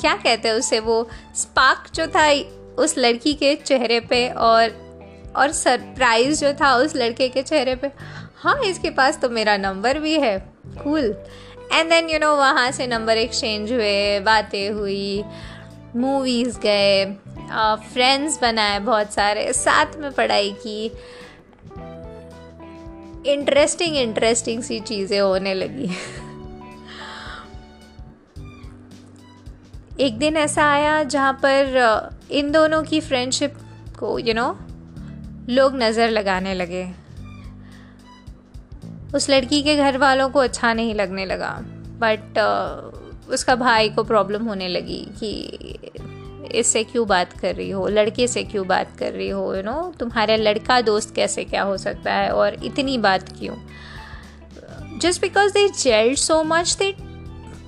क्या 0.00 0.14
कहते 0.16 0.48
हैं 0.48 0.54
उसे, 0.56 0.80
वो 0.80 1.08
स्पार्क 1.36 1.90
जो 1.94 2.06
था 2.08 2.30
उस 2.78 2.94
लड़की 2.98 3.34
के 3.34 3.54
चेहरे 3.56 4.00
पे 4.00 4.28
और 4.28 4.88
और 5.36 5.52
सरप्राइज़ 5.52 6.40
जो 6.40 6.52
था 6.52 6.74
उस 6.76 6.96
लड़के 6.96 7.28
के 7.28 7.42
चेहरे 7.42 7.74
पे। 7.74 7.90
हाँ 8.36 8.58
इसके 8.62 8.90
पास 8.90 9.18
तो 9.22 9.28
मेरा 9.30 9.56
नंबर 9.56 9.98
भी 9.98 10.14
है। 10.20 10.38
Cool 10.82 11.14
and 11.72 11.90
then 11.90 12.08
you 12.10 12.18
know 12.18 12.34
वहाँ 12.36 12.70
से 12.72 12.86
नंबर 12.86 13.16
एक्सचेंज 13.18 13.72
हुए, 13.72 14.20
बातें 14.20 14.70
हुई 14.70 15.24
मूवीज़ 15.96 16.58
गए 16.58 17.04
फ्रेंड्स 17.92 18.38
बनाए 18.40 18.78
बहुत 18.80 19.12
सारे, 19.12 19.52
साथ 19.52 19.96
में 19.98 20.10
पढ़ाई 20.12 20.50
की। 20.66 20.86
इंटरेस्टिंग 23.26 23.96
इंटरेस्टिंग 23.96 24.62
सी 24.62 24.80
चीज़ें 24.80 25.20
होने 25.20 25.54
लगी। 25.54 25.90
एक 30.00 30.18
दिन 30.18 30.36
ऐसा 30.36 30.64
आया 30.64 31.02
जहाँ 31.02 31.32
पर 31.32 32.18
इन 32.30 32.50
दोनों 32.52 32.82
की 32.82 33.00
फ्रेंडशिप 33.00 33.54
को 33.98 34.18
यू 34.18 34.26
you 34.26 34.34
नो 34.34 34.42
know, 34.42 35.48
लोग 35.48 35.76
नज़र 35.76 36.10
लगाने 36.10 36.54
लगे। 36.54 36.92
उस 39.14 39.30
लड़की 39.30 39.62
के 39.62 39.76
घर 39.76 39.98
वालों 39.98 40.28
को 40.28 40.38
अच्छा 40.38 40.72
नहीं 40.72 40.94
लगने 40.94 41.24
लगा 41.24 41.50
बट 42.00 42.20
uh, 42.32 43.30
उसका 43.30 43.54
भाई 43.54 43.88
को 43.88 44.04
प्रॉब्लम 44.04 44.44
होने 44.44 44.68
लगी 44.68 45.06
कि 45.20 45.32
इससे 46.52 46.84
क्यों 46.84 47.08
बात 47.08 47.32
कर 47.32 47.54
रही 47.54 47.70
हो? 47.70 47.88
लड़के 47.88 48.28
से 48.28 48.44
क्यों 48.44 48.66
बात 48.66 48.96
कर 48.98 49.12
रही 49.12 49.28
हो 49.28 49.54
यू 49.56 49.62
नो 49.62 49.94
तुम्हारा 50.00 50.36
लड़का 50.36 50.80
दोस्त 50.80 51.14
कैसे 51.14 51.44
क्या 51.44 51.62
हो 51.62 51.76
सकता 51.76 52.14
है? 52.14 52.30
और 52.30 52.64
इतनी 52.64 52.98
बात 52.98 53.28
क्यों? 53.38 53.56
Just 54.98 55.20
because 55.20 55.52
they 55.52 55.68
gelled 55.68 56.18
so 56.18 56.42
much 56.44 56.76
they 56.78 57.09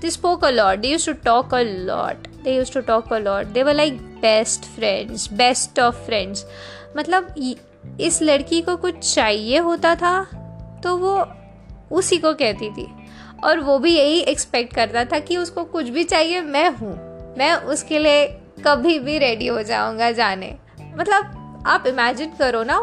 they 0.02 0.10
spoke 0.10 0.42
a 0.42 0.52
lot. 0.52 0.82
They 0.82 0.92
used 0.92 1.08
to 1.08 1.14
talk 1.26 1.52
a 1.52 1.64
lot. 1.88 2.28
They 2.44 2.54
used 2.54 2.72
to 2.74 2.82
talk 2.82 3.10
a 3.10 3.20
lot. 3.20 3.52
They 3.54 3.64
were 3.64 3.74
like 3.74 4.00
best 4.22 4.64
friends, 4.76 5.26
best 5.40 5.78
of 5.82 6.00
friends. 6.06 6.44
मतलब 6.96 7.34
इस 8.00 8.20
लड़की 8.22 8.60
को 8.62 8.76
कुछ 8.76 9.14
चाहिए 9.14 9.58
होता 9.60 9.94
था 9.96 10.16
तो 10.84 10.96
वो 10.96 11.14
उसी 11.96 12.18
को 12.18 12.32
कहती 12.34 12.70
थी। 12.70 12.86
और 13.44 13.60
वो 13.60 13.78
भी 13.78 13.94
यही 13.94 14.18
एक्सपेक्ट 14.32 14.74
करता 14.74 15.04
था 15.04 15.18
कि 15.18 15.36
उसको 15.36 15.64
कुछ 15.66 15.88
भी 15.88 16.04
चाहिए, 16.04 16.40
मैं 16.40 16.68
हूँ। 16.70 16.92
मैं 17.38 17.54
उसके 17.54 17.98
लिए 17.98 18.26
कभी 18.66 18.98
भी 18.98 19.18
रेडी 19.18 19.46
हो 19.46 19.62
जाऊँगा 19.62 20.10
जाने। 20.12 20.54
मतलब 20.98 21.64
आप 21.66 21.86
इमेजिन 21.86 22.32
करो 22.38 22.62
ना, 22.62 22.78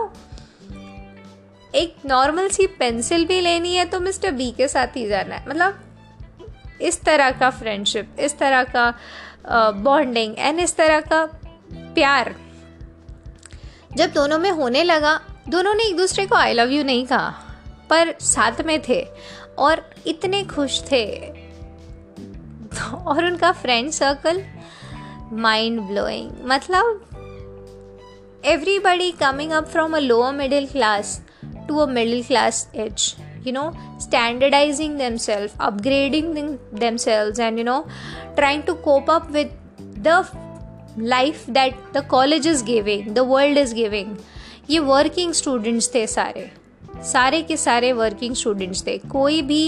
एक 1.76 1.96
नॉर्मल 2.06 2.48
सी 2.50 2.66
पेंसिल 2.80 3.26
भी 3.26 3.40
लेनी 3.42 3.76
है 3.76 3.86
तो 3.86 4.00
मिस्टर 4.00 4.32
बी 4.32 4.50
के 4.52 4.68
साथ 4.68 4.96
ही 4.98 5.08
जाना 5.08 5.36
है। 5.36 5.50
मतलब 5.50 5.80
इस 6.82 7.02
तरह 7.02 7.32
का 7.32 7.50
फ्रेंडशिप 7.50 8.20
इस 8.20 8.38
तरह 8.40 8.64
का 8.76 8.94
बॉन्डिंग 9.84 10.36
एंड 10.38 10.60
इस 10.60 10.76
तरह 10.78 11.00
का 11.02 11.26
प्यार। 11.96 12.36
जब 13.98 14.12
दोनों 14.14 14.40
में 14.40 14.50
होने 14.52 14.84
लगा, 14.84 15.20
दोनों 15.50 15.74
ने 15.74 15.84
एक 15.84 15.98
दूसरे 15.98 16.26
को 16.28 16.36
आई 16.36 16.54
लव 16.54 16.72
यू 16.72 16.84
नहीं 16.84 17.06
कहा, 17.08 17.30
पर 17.90 18.14
साथ 18.22 18.62
में 18.66 18.80
थे 18.90 19.02
और 19.58 19.84
इतने 20.08 20.44
खुश 20.46 20.82
थे। 20.92 21.06
और 23.08 23.26
उनका 23.26 23.52
फ्रेंड 23.52 23.90
सर्कल 23.92 24.44
माइंड 25.38 25.80
ब्लोइंग 25.82 26.32
मतलब 26.46 27.06
everybody 28.46 29.12
coming 29.12 29.52
up 29.52 29.68
from 29.68 29.96
a 29.98 30.00
lower 30.00 30.34
middle 30.34 30.68
class 30.68 31.22
to 31.68 31.78
a 31.78 31.86
middle 31.88 32.24
class 32.24 32.68
as 32.76 33.14
you 33.46 33.54
know 33.54 33.68
standardizing 34.00 34.98
themselves 34.98 35.54
upgrading 35.60 36.34
them- 36.34 36.60
themselves 36.74 37.40
and 37.40 37.58
you 37.58 37.64
know 37.64 37.86
trying 38.36 38.64
to 38.64 38.76
cope 38.76 39.10
up 39.10 39.30
with 39.32 39.52
the 40.04 40.18
life 40.98 41.46
that 41.48 41.74
the 41.94 42.02
college 42.02 42.46
is 42.46 42.62
giving 42.64 43.14
the 43.14 43.24
world 43.24 43.58
is 43.58 43.74
giving 43.74 44.18
ये 44.70 44.80
working 44.80 45.32
students 45.34 45.90
थे 45.94 46.06
सारे 46.08 46.50
सारे 47.04 47.42
के 47.42 47.56
सारे 47.58 47.92
working 47.94 48.36
students 48.36 48.86
थे 48.88 48.98
कोई 49.12 49.42
भी 49.42 49.64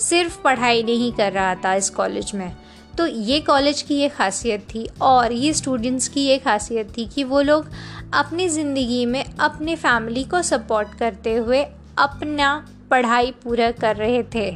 सिर्फ़ 0.00 0.40
पढ़ाई 0.42 0.82
नहीं 0.82 1.10
कर 1.12 1.32
रहा 1.32 1.54
था 1.64 1.74
इस 1.74 1.90
कॉलेज 1.90 2.30
में 2.34 2.50
तो 2.98 3.06
ये 3.06 3.40
कॉलेज 3.40 3.82
की 3.82 3.94
ये 3.94 4.08
खासियत 4.08 4.60
थी 4.74 4.86
और 5.02 5.32
ये 5.32 5.52
स्टूडेंट्स 5.54 6.08
की 6.08 6.26
ये 6.26 6.38
खासियत 6.38 6.92
थी 6.98 7.06
कि 7.14 7.24
वो 7.24 7.40
लोग 7.40 7.68
अपनी 8.14 8.48
ज़िंदगी 8.48 9.04
में 9.06 9.24
अपने 9.24 9.76
फैमिली 9.76 10.24
को 10.24 10.42
सपोर्ट 10.42 10.94
करते 10.98 11.34
हुए 11.34 11.62
अपना 11.98 12.48
पढ़ाई 12.90 13.30
पूरा 13.42 13.70
कर 13.70 13.96
रहे 13.96 14.22
थे 14.34 14.50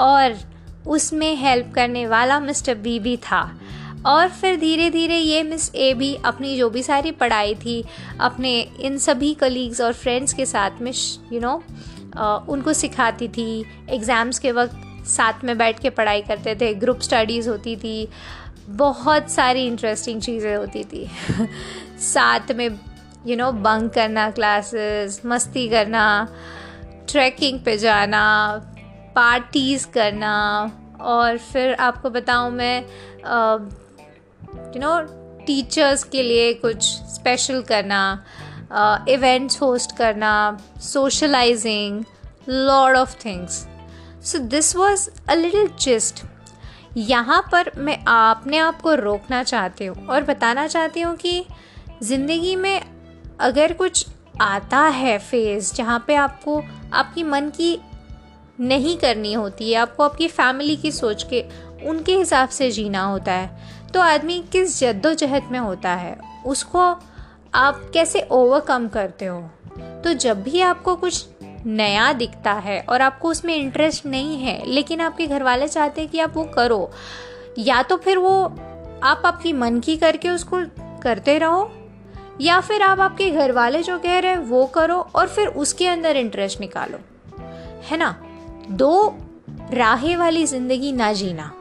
और 0.00 0.34
उसमें 0.86 1.34
हेल्प 1.36 1.72
करने 1.74 2.06
वाला 2.06 2.38
मिस्टर 2.40 2.74
बी 2.74 2.98
भी 2.98 3.16
था। 3.16 3.50
और 4.06 4.28
फिर 4.30 4.56
धीरे 4.60 4.88
धीरे 4.90 5.16
ये 5.16 5.42
मिस 5.42 5.70
ए 5.74 5.92
भी 5.94 6.14
अपनी 6.24 6.56
जो 6.58 6.68
भी 6.70 6.82
सारी 6.82 7.10
पढ़ाई 7.10 7.54
थी, 7.54 7.84
अपने 8.20 8.60
इन 8.80 8.98
सभी 8.98 9.32
कलीग्स 9.34 9.80
और 9.80 9.92
फ्रेंड्स 9.92 10.32
के 10.32 10.46
साथ 10.46 10.80
में 10.80 10.92
यू 11.32 11.40
नो 11.40 11.54
उनको 12.48 12.72
सिखाती 12.72 13.28
थी। 13.28 13.64
एग्ज़ाम्स 13.90 14.38
के 14.38 14.52
वक्त 14.52 15.06
साथ 15.06 15.44
में 15.44 15.56
बैठ 15.58 15.80
के 15.80 15.90
पढ़ाई 15.90 16.20
करते 16.22 16.54
थे 16.54 16.72
ग्रुप 16.74 17.00
स्टडीज़ 17.00 17.48
होती 17.48 17.76
थी, 17.76 18.08
बहुत 18.68 19.30
सारी 19.30 19.66
इंटरेस्टिंग 19.66 20.20
चीज़ें 20.22 20.54
होती 20.56 20.84
थी। 20.84 21.08
साथ 22.00 22.52
में 22.52 22.68
यू 23.26 23.36
नो 23.36 23.50
बंक 23.52 23.92
करना 23.92 24.30
क्लासेस 24.30 25.20
मस्ती 25.26 25.68
करना 25.68 26.04
ट्रैकिंग 27.08 27.60
पे 27.60 27.76
जाना, 27.78 28.24
पार्टीज़ 29.16 29.86
करना, 29.88 30.34
और 31.00 31.38
फिर 31.38 31.74
आपको 31.80 32.10
बताऊँ 32.10 32.50
मैं 32.52 32.80
यू 34.74 34.80
नो 34.80 35.00
टीचर्स 35.46 36.04
के 36.04 36.22
लिए 36.22 36.52
कुछ 36.54 36.82
स्पेशल 37.14 37.62
करना 37.62 38.02
इवेंट्स 39.08 39.60
होस्ट 39.62 39.96
करना 39.96 40.34
socialising 40.82 42.04
lot 42.48 42.96
of 42.96 43.16
things 43.24 43.66
so 44.24 44.38
this 44.48 44.74
was 44.76 45.08
a 45.28 45.34
little 45.34 45.68
gist 45.80 46.24
यहाँ 46.96 47.40
पर 47.52 47.70
मैं 47.78 47.96
अपने 48.06 48.58
आप 48.58 48.80
को 48.80 48.94
रोकना 48.94 49.42
चाहती 49.42 49.86
हूँ 49.86 50.06
और 50.06 50.22
बताना 50.22 50.66
चाहती 50.66 51.00
हूँ 51.00 51.16
कि 51.16 51.44
ज़िंदगी 52.02 52.54
में 52.56 52.80
अगर 53.40 53.72
कुछ 53.72 54.06
आता 54.40 54.80
है 54.92 55.18
फ़ेज़ 55.20 55.74
जहाँ 55.74 56.04
पे 56.06 56.14
आपको 56.14 56.60
आपकी 56.94 57.22
मन 57.22 57.48
की 57.48 57.80
नहीं 58.60 58.96
करनी 58.96 59.32
होती 59.32 59.72
है, 59.72 59.78
आपको 59.78 60.02
आपकी 60.02 60.28
फैमिली 60.28 60.76
की 60.76 60.92
सोच 60.92 61.22
के, 61.22 61.44
उनके 61.86 62.16
हिसाब 62.16 62.48
से 62.48 62.70
जीना 62.70 63.04
होता 63.04 63.32
है। 63.32 63.58
तो 63.94 64.00
आदमी 64.00 64.44
किस 64.52 64.80
जद्दोजहद 64.80 65.42
में 65.52 65.58
होता 65.58 65.90
है? 65.90 66.16
उसको 66.46 66.78
आप 67.54 67.90
कैसे 67.94 68.28
ओवरकम 68.30 68.88
करते 68.88 69.24
हो? 69.24 69.40
तो 70.04 70.12
जब 70.12 70.42
भी 70.42 70.60
आपको 70.60 70.96
कुछ 70.96 71.26
नया 71.66 72.12
दिखता 72.12 72.52
है 72.52 72.80
और 72.88 73.02
आपको 73.02 73.28
उसमें 73.28 73.56
इंटरेस्ट 73.56 74.06
नहीं 74.06 74.38
है, 74.38 74.66
लेकिन 74.66 75.00
आपके 75.00 75.26
घर 75.26 75.42
वाले 75.42 75.68
चाहते 75.68 76.00
हैं 76.00 76.10
कि 76.10 76.20
आप 76.20 76.36
वो 76.36 76.44
करो, 76.44 76.90
या 77.58 77.82
तो 77.82 77.96
फिर 77.96 78.18
वो 78.18 78.44
आप 79.02 79.22
आपकी 79.26 79.52
मन 79.52 79.80
की 79.80 79.96
करके 79.96 80.28
उसको 80.28 80.60
करते 81.02 81.38
रहो 81.38 81.72
या 82.40 82.60
फिर 82.60 82.82
आप 82.82 83.00
आपके 83.00 83.30
घर 83.30 83.52
वाले 83.52 83.82
जो 83.82 83.98
कह 83.98 84.18
रहे 84.18 84.30
हैं, 84.30 84.38
वो 84.38 84.66
करो 84.66 84.98
और 85.14 85.28
फिर 85.28 85.48
उसके 85.48 85.88
अंदर 85.88 86.16
इंटरेस्ट 86.16 86.60
निकालो। 86.60 86.98
है 87.82 87.96
ना? 87.96 88.16
दो, 88.70 89.18
राहे 89.70 90.16
वाली 90.16 90.46
ज़िंदगी 90.46 90.92
ना 90.92 91.12
जीना। 91.12 91.52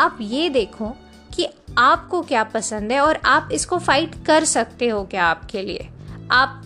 आप 0.00 0.18
ये 0.20 0.48
देखो 0.48 0.96
कि 1.34 1.48
आपको 1.78 2.22
क्या 2.22 2.44
पसंद 2.44 2.92
है 2.92 3.00
और 3.00 3.20
आप 3.24 3.48
इसको 3.52 3.78
फाइट 3.78 4.14
कर 4.26 4.44
सकते 4.44 4.88
हो 4.88 5.04
क्या 5.04 5.24
आपके 5.24 5.62
लिए? 5.62 5.88
आप 6.30 6.60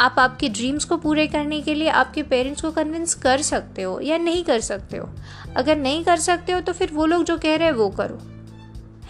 आप 0.00 0.14
आपके 0.18 0.48
ड्रीम्स 0.48 0.84
को 0.84 0.96
पूरे 0.96 1.26
करने 1.26 1.60
के 1.60 1.74
लिए 1.74 1.88
आपके 1.88 2.22
पेरेंट्स 2.22 2.62
को 2.62 2.70
कन्विंस 2.70 3.14
कर 3.14 3.42
सकते 3.42 3.82
हो 3.82 4.00
या 4.00 4.18
नहीं 4.18 4.44
कर 4.44 4.60
सकते 4.60 4.96
हो? 4.96 5.08
अगर 5.56 5.76
नहीं 5.76 6.04
कर 6.04 6.16
सकते 6.16 6.52
हो 6.52 6.60
तो 6.60 6.72
फिर 6.72 6.90
वो 6.92 7.06
लोग 7.06 7.24
जो 7.24 7.38
कह 7.38 7.56
रहे 7.56 7.68
हैं, 7.68 7.74
वो 7.74 7.88
करो। 7.88 8.18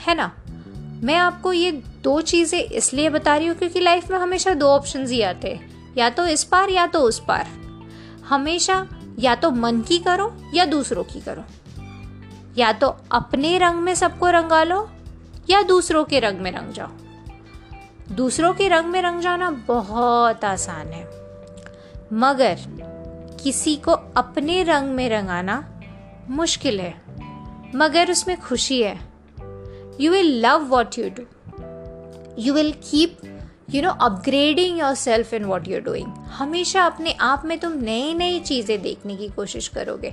है 0.06 0.14
ना? 0.14 0.32
मैं 1.02 1.16
आपको 1.16 1.52
ये 1.52 1.82
दो 2.02 2.20
चीज़ें 2.20 2.62
इसलिए 2.62 3.08
बता 3.08 3.36
रही 3.36 3.46
हूँ 3.46 3.56
क्योंकि 3.56 3.80
लाइफ 3.80 4.10
में 4.10 4.18
हमेशा 4.18 4.54
दो 4.54 4.66
ऑप्शन 4.66 5.06
ही 5.06 5.22
आते 5.22 5.48
हैं। 5.48 5.94
या 5.98 6.10
तो 6.10 6.26
इस 6.26 6.44
पार 6.44 6.70
या 6.70 6.86
तो 6.86 7.00
उस 7.00 7.22
पार। 7.28 7.46
हमेशा 8.28 8.86
या 9.18 9.34
तो 9.34 9.50
मन 9.50 9.80
की 9.80 9.98
करो 9.98 10.36
या 10.54 10.64
दूसरों 10.64 11.04
की 11.04 11.20
करो। 11.20 11.44
या 12.58 12.72
तो 12.72 12.96
अपने 13.12 13.58
रंग 13.58 13.74
में 13.74 13.94
सबको 13.94 14.30
रंगा 14.30 14.62
लो 14.62 14.90
या 15.50 15.62
दूसरों 15.62 16.04
के 16.04 16.20
रंग 16.20 16.38
में 16.38 16.52
रंग 16.52 16.72
जाओ। 16.72 16.88
दूसरों 18.14 18.54
के 18.54 18.68
रंग 18.68 18.86
में 18.86 19.02
रंग 19.02 19.20
जाना 19.20 19.50
बहुत 19.50 20.44
आसान 20.44 20.86
है। 20.86 21.04
मगर 22.12 22.58
किसी 23.42 23.76
को 23.76 23.92
अपने 23.92 24.62
रंग 24.62 24.90
में 24.90 25.08
रंगाना 25.08 25.80
मुश्किल 26.30 26.80
है। 26.80 27.02
मगर 27.74 28.10
उसमें 28.10 28.40
खुशी 28.40 28.82
है। 28.82 29.00
You 30.00 30.12
will 30.12 30.46
love 30.46 30.64
what 30.64 30.98
you 30.98 31.04
do 31.04 31.39
you 32.40 32.54
will 32.54 32.72
keep 32.82 33.16
you 33.70 33.82
know 33.82 33.90
upgrading 34.00 34.78
yourself 34.94 35.32
in 35.34 35.44
what 35.44 35.68
you're 35.68 35.80
doing 35.80 36.12
हमेशा 36.32 36.84
अपने 36.86 37.12
आप 37.20 37.42
में 37.44 37.58
तुम 37.60 37.72
नई 37.82 38.14
नई 38.14 38.40
चीज़ें 38.40 38.80
देखने 38.82 39.16
की 39.16 39.28
कोशिश 39.28 39.68
करोगे। 39.68 40.12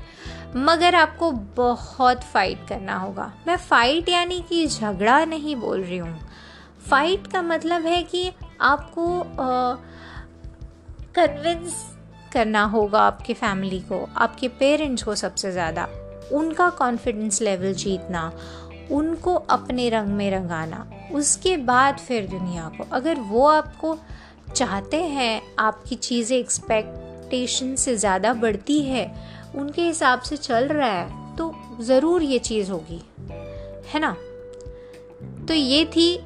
मगर 0.55 0.95
आपको 0.95 1.31
बहुत 1.57 2.23
फाइट 2.23 2.67
करना 2.69 2.97
होगा। 2.97 3.31
मैं 3.47 3.57
फाइट 3.57 4.09
यानी 4.09 4.39
कि 4.49 4.65
झगड़ा 4.67 5.23
नहीं 5.25 5.55
बोल 5.55 5.81
रही 5.81 5.97
हूँ। 5.97 6.19
फाइट 6.89 7.27
का 7.27 7.41
मतलब 7.41 7.85
है 7.85 8.01
कि 8.03 8.31
आपको 8.61 9.23
कन्विंस 11.15 11.71
uh, 11.71 12.33
करना 12.33 12.63
होगा 12.65 12.99
आपके 13.01 13.33
फैमिली 13.33 13.79
को 13.81 14.07
आपके 14.17 14.47
पेरेंट्स 14.59 15.03
को 15.03 15.15
सबसे 15.15 15.51
ज़्यादा। 15.51 15.87
उनका 16.33 16.69
कॉन्फिडेंस 16.69 17.41
लेवल 17.41 17.73
जीतना 17.73 18.31
उनको 18.91 19.33
अपने 19.35 19.89
रंग 19.89 20.07
में 20.07 20.29
रंगाना। 20.31 20.85
उसके 21.13 21.55
बाद 21.57 21.97
फिर 21.97 22.27
दुनिया 22.27 22.69
को। 22.77 22.85
अगर 22.91 23.19
वो 23.19 23.45
आपको 23.47 23.97
चाहते 24.55 24.97
हैं, 24.97 25.41
आपकी 25.59 25.95
चीज़ें 25.95 26.37
एक्सपेक्टेशन 26.37 27.75
से 27.75 27.95
ज़्यादा 27.95 28.33
बढ़ती 28.33 28.81
है, 28.81 29.11
उनके 29.55 29.81
हिसाब 29.81 30.21
से 30.21 30.37
चल 30.37 30.67
रहा 30.67 30.89
है 30.89 31.35
तो 31.37 31.53
ज़रूर 31.81 32.23
ये 32.23 32.39
चीज़ 32.39 32.71
होगी। 32.71 33.01
है 33.87 33.99
ना? 33.99 34.15
तो 35.47 35.53
ये 35.53 35.83
थी 35.85 36.19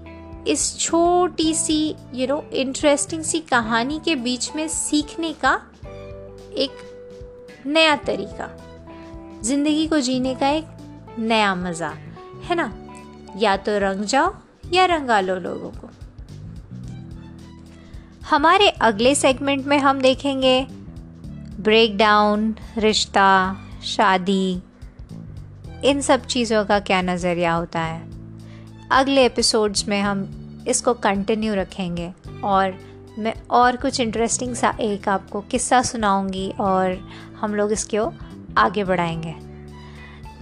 इस 0.47 0.77
छोटी 0.79 1.53
सी 1.53 1.95
यू 2.13 2.27
नो 2.27 2.43
इंटरेस्टिंग 2.53 3.23
सी 3.23 3.39
कहानी 3.39 3.99
के 4.05 4.15
बीच 4.17 4.51
में 4.55 4.67
सीखने 4.67 5.33
का 5.43 5.53
एक 6.57 6.71
नया 7.65 7.95
तरीका। 7.95 8.49
ज़िंदगी 9.43 9.87
को 9.87 9.99
जीने 9.99 10.33
का 10.35 10.49
एक 10.49 11.17
नया 11.19 11.53
मज़ा। 11.55 11.93
है 12.43 12.55
ना? 12.55 12.73
या 13.37 13.57
तो 13.57 13.79
रंग 13.79 14.03
जाओ 14.03 14.35
या 14.73 14.85
रंगा 14.85 15.19
लो 15.19 15.35
लोगों 15.35 15.69
को। 15.69 15.89
हमारे 18.29 18.69
अगले 18.69 19.15
सेगमेंट 19.15 19.65
में 19.65 19.79
हम 19.79 20.01
देखेंगे 20.01 20.67
ब्रेक 21.59 21.97
डाउन 21.97 22.55
रिश्ता, 22.77 23.57
शादी, 23.83 24.61
इन 25.83 26.01
सब 26.01 26.25
चीज़ों 26.25 26.65
का 26.65 26.79
क्या 26.79 27.01
नज़रिया 27.01 27.53
होता 27.53 27.79
है। 27.79 28.01
अगले 28.91 29.25
एपिसोड्स 29.25 29.87
में 29.87 30.01
हम 30.01 30.37
इसको 30.67 30.93
कंटिन्यू 30.93 31.53
रखेंगे 31.53 32.13
और 32.43 32.79
मैं 33.19 33.33
और 33.51 33.75
कुछ 33.75 33.99
इंटरेस्टिंग 33.99 34.55
सा 34.55 34.77
एक 34.79 35.09
आपको 35.09 35.41
किस्सा 35.41 35.81
सुनाऊँगी 35.81 36.53
और 36.59 37.09
हम 37.41 37.55
लोग 37.55 37.71
इसको 37.71 38.13
आगे 38.57 38.83
बढ़ाएँगे। 38.83 39.33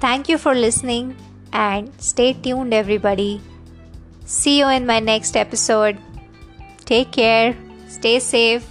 Thank 0.03 0.29
you 0.29 0.37
for 0.37 0.57
listening 0.57 1.11
and 1.53 1.91
stay 2.01 2.33
tuned, 2.33 2.73
everybody. 2.73 3.41
See 4.25 4.59
you 4.59 4.67
in 4.67 4.85
my 4.85 4.99
next 4.99 5.35
episode. 5.35 5.97
Take 6.85 7.11
care, 7.11 7.55
stay 7.87 8.19
safe, 8.19 8.67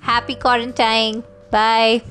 happy 0.00 0.34
quarantine. 0.34 1.22
Bye. 1.50 2.02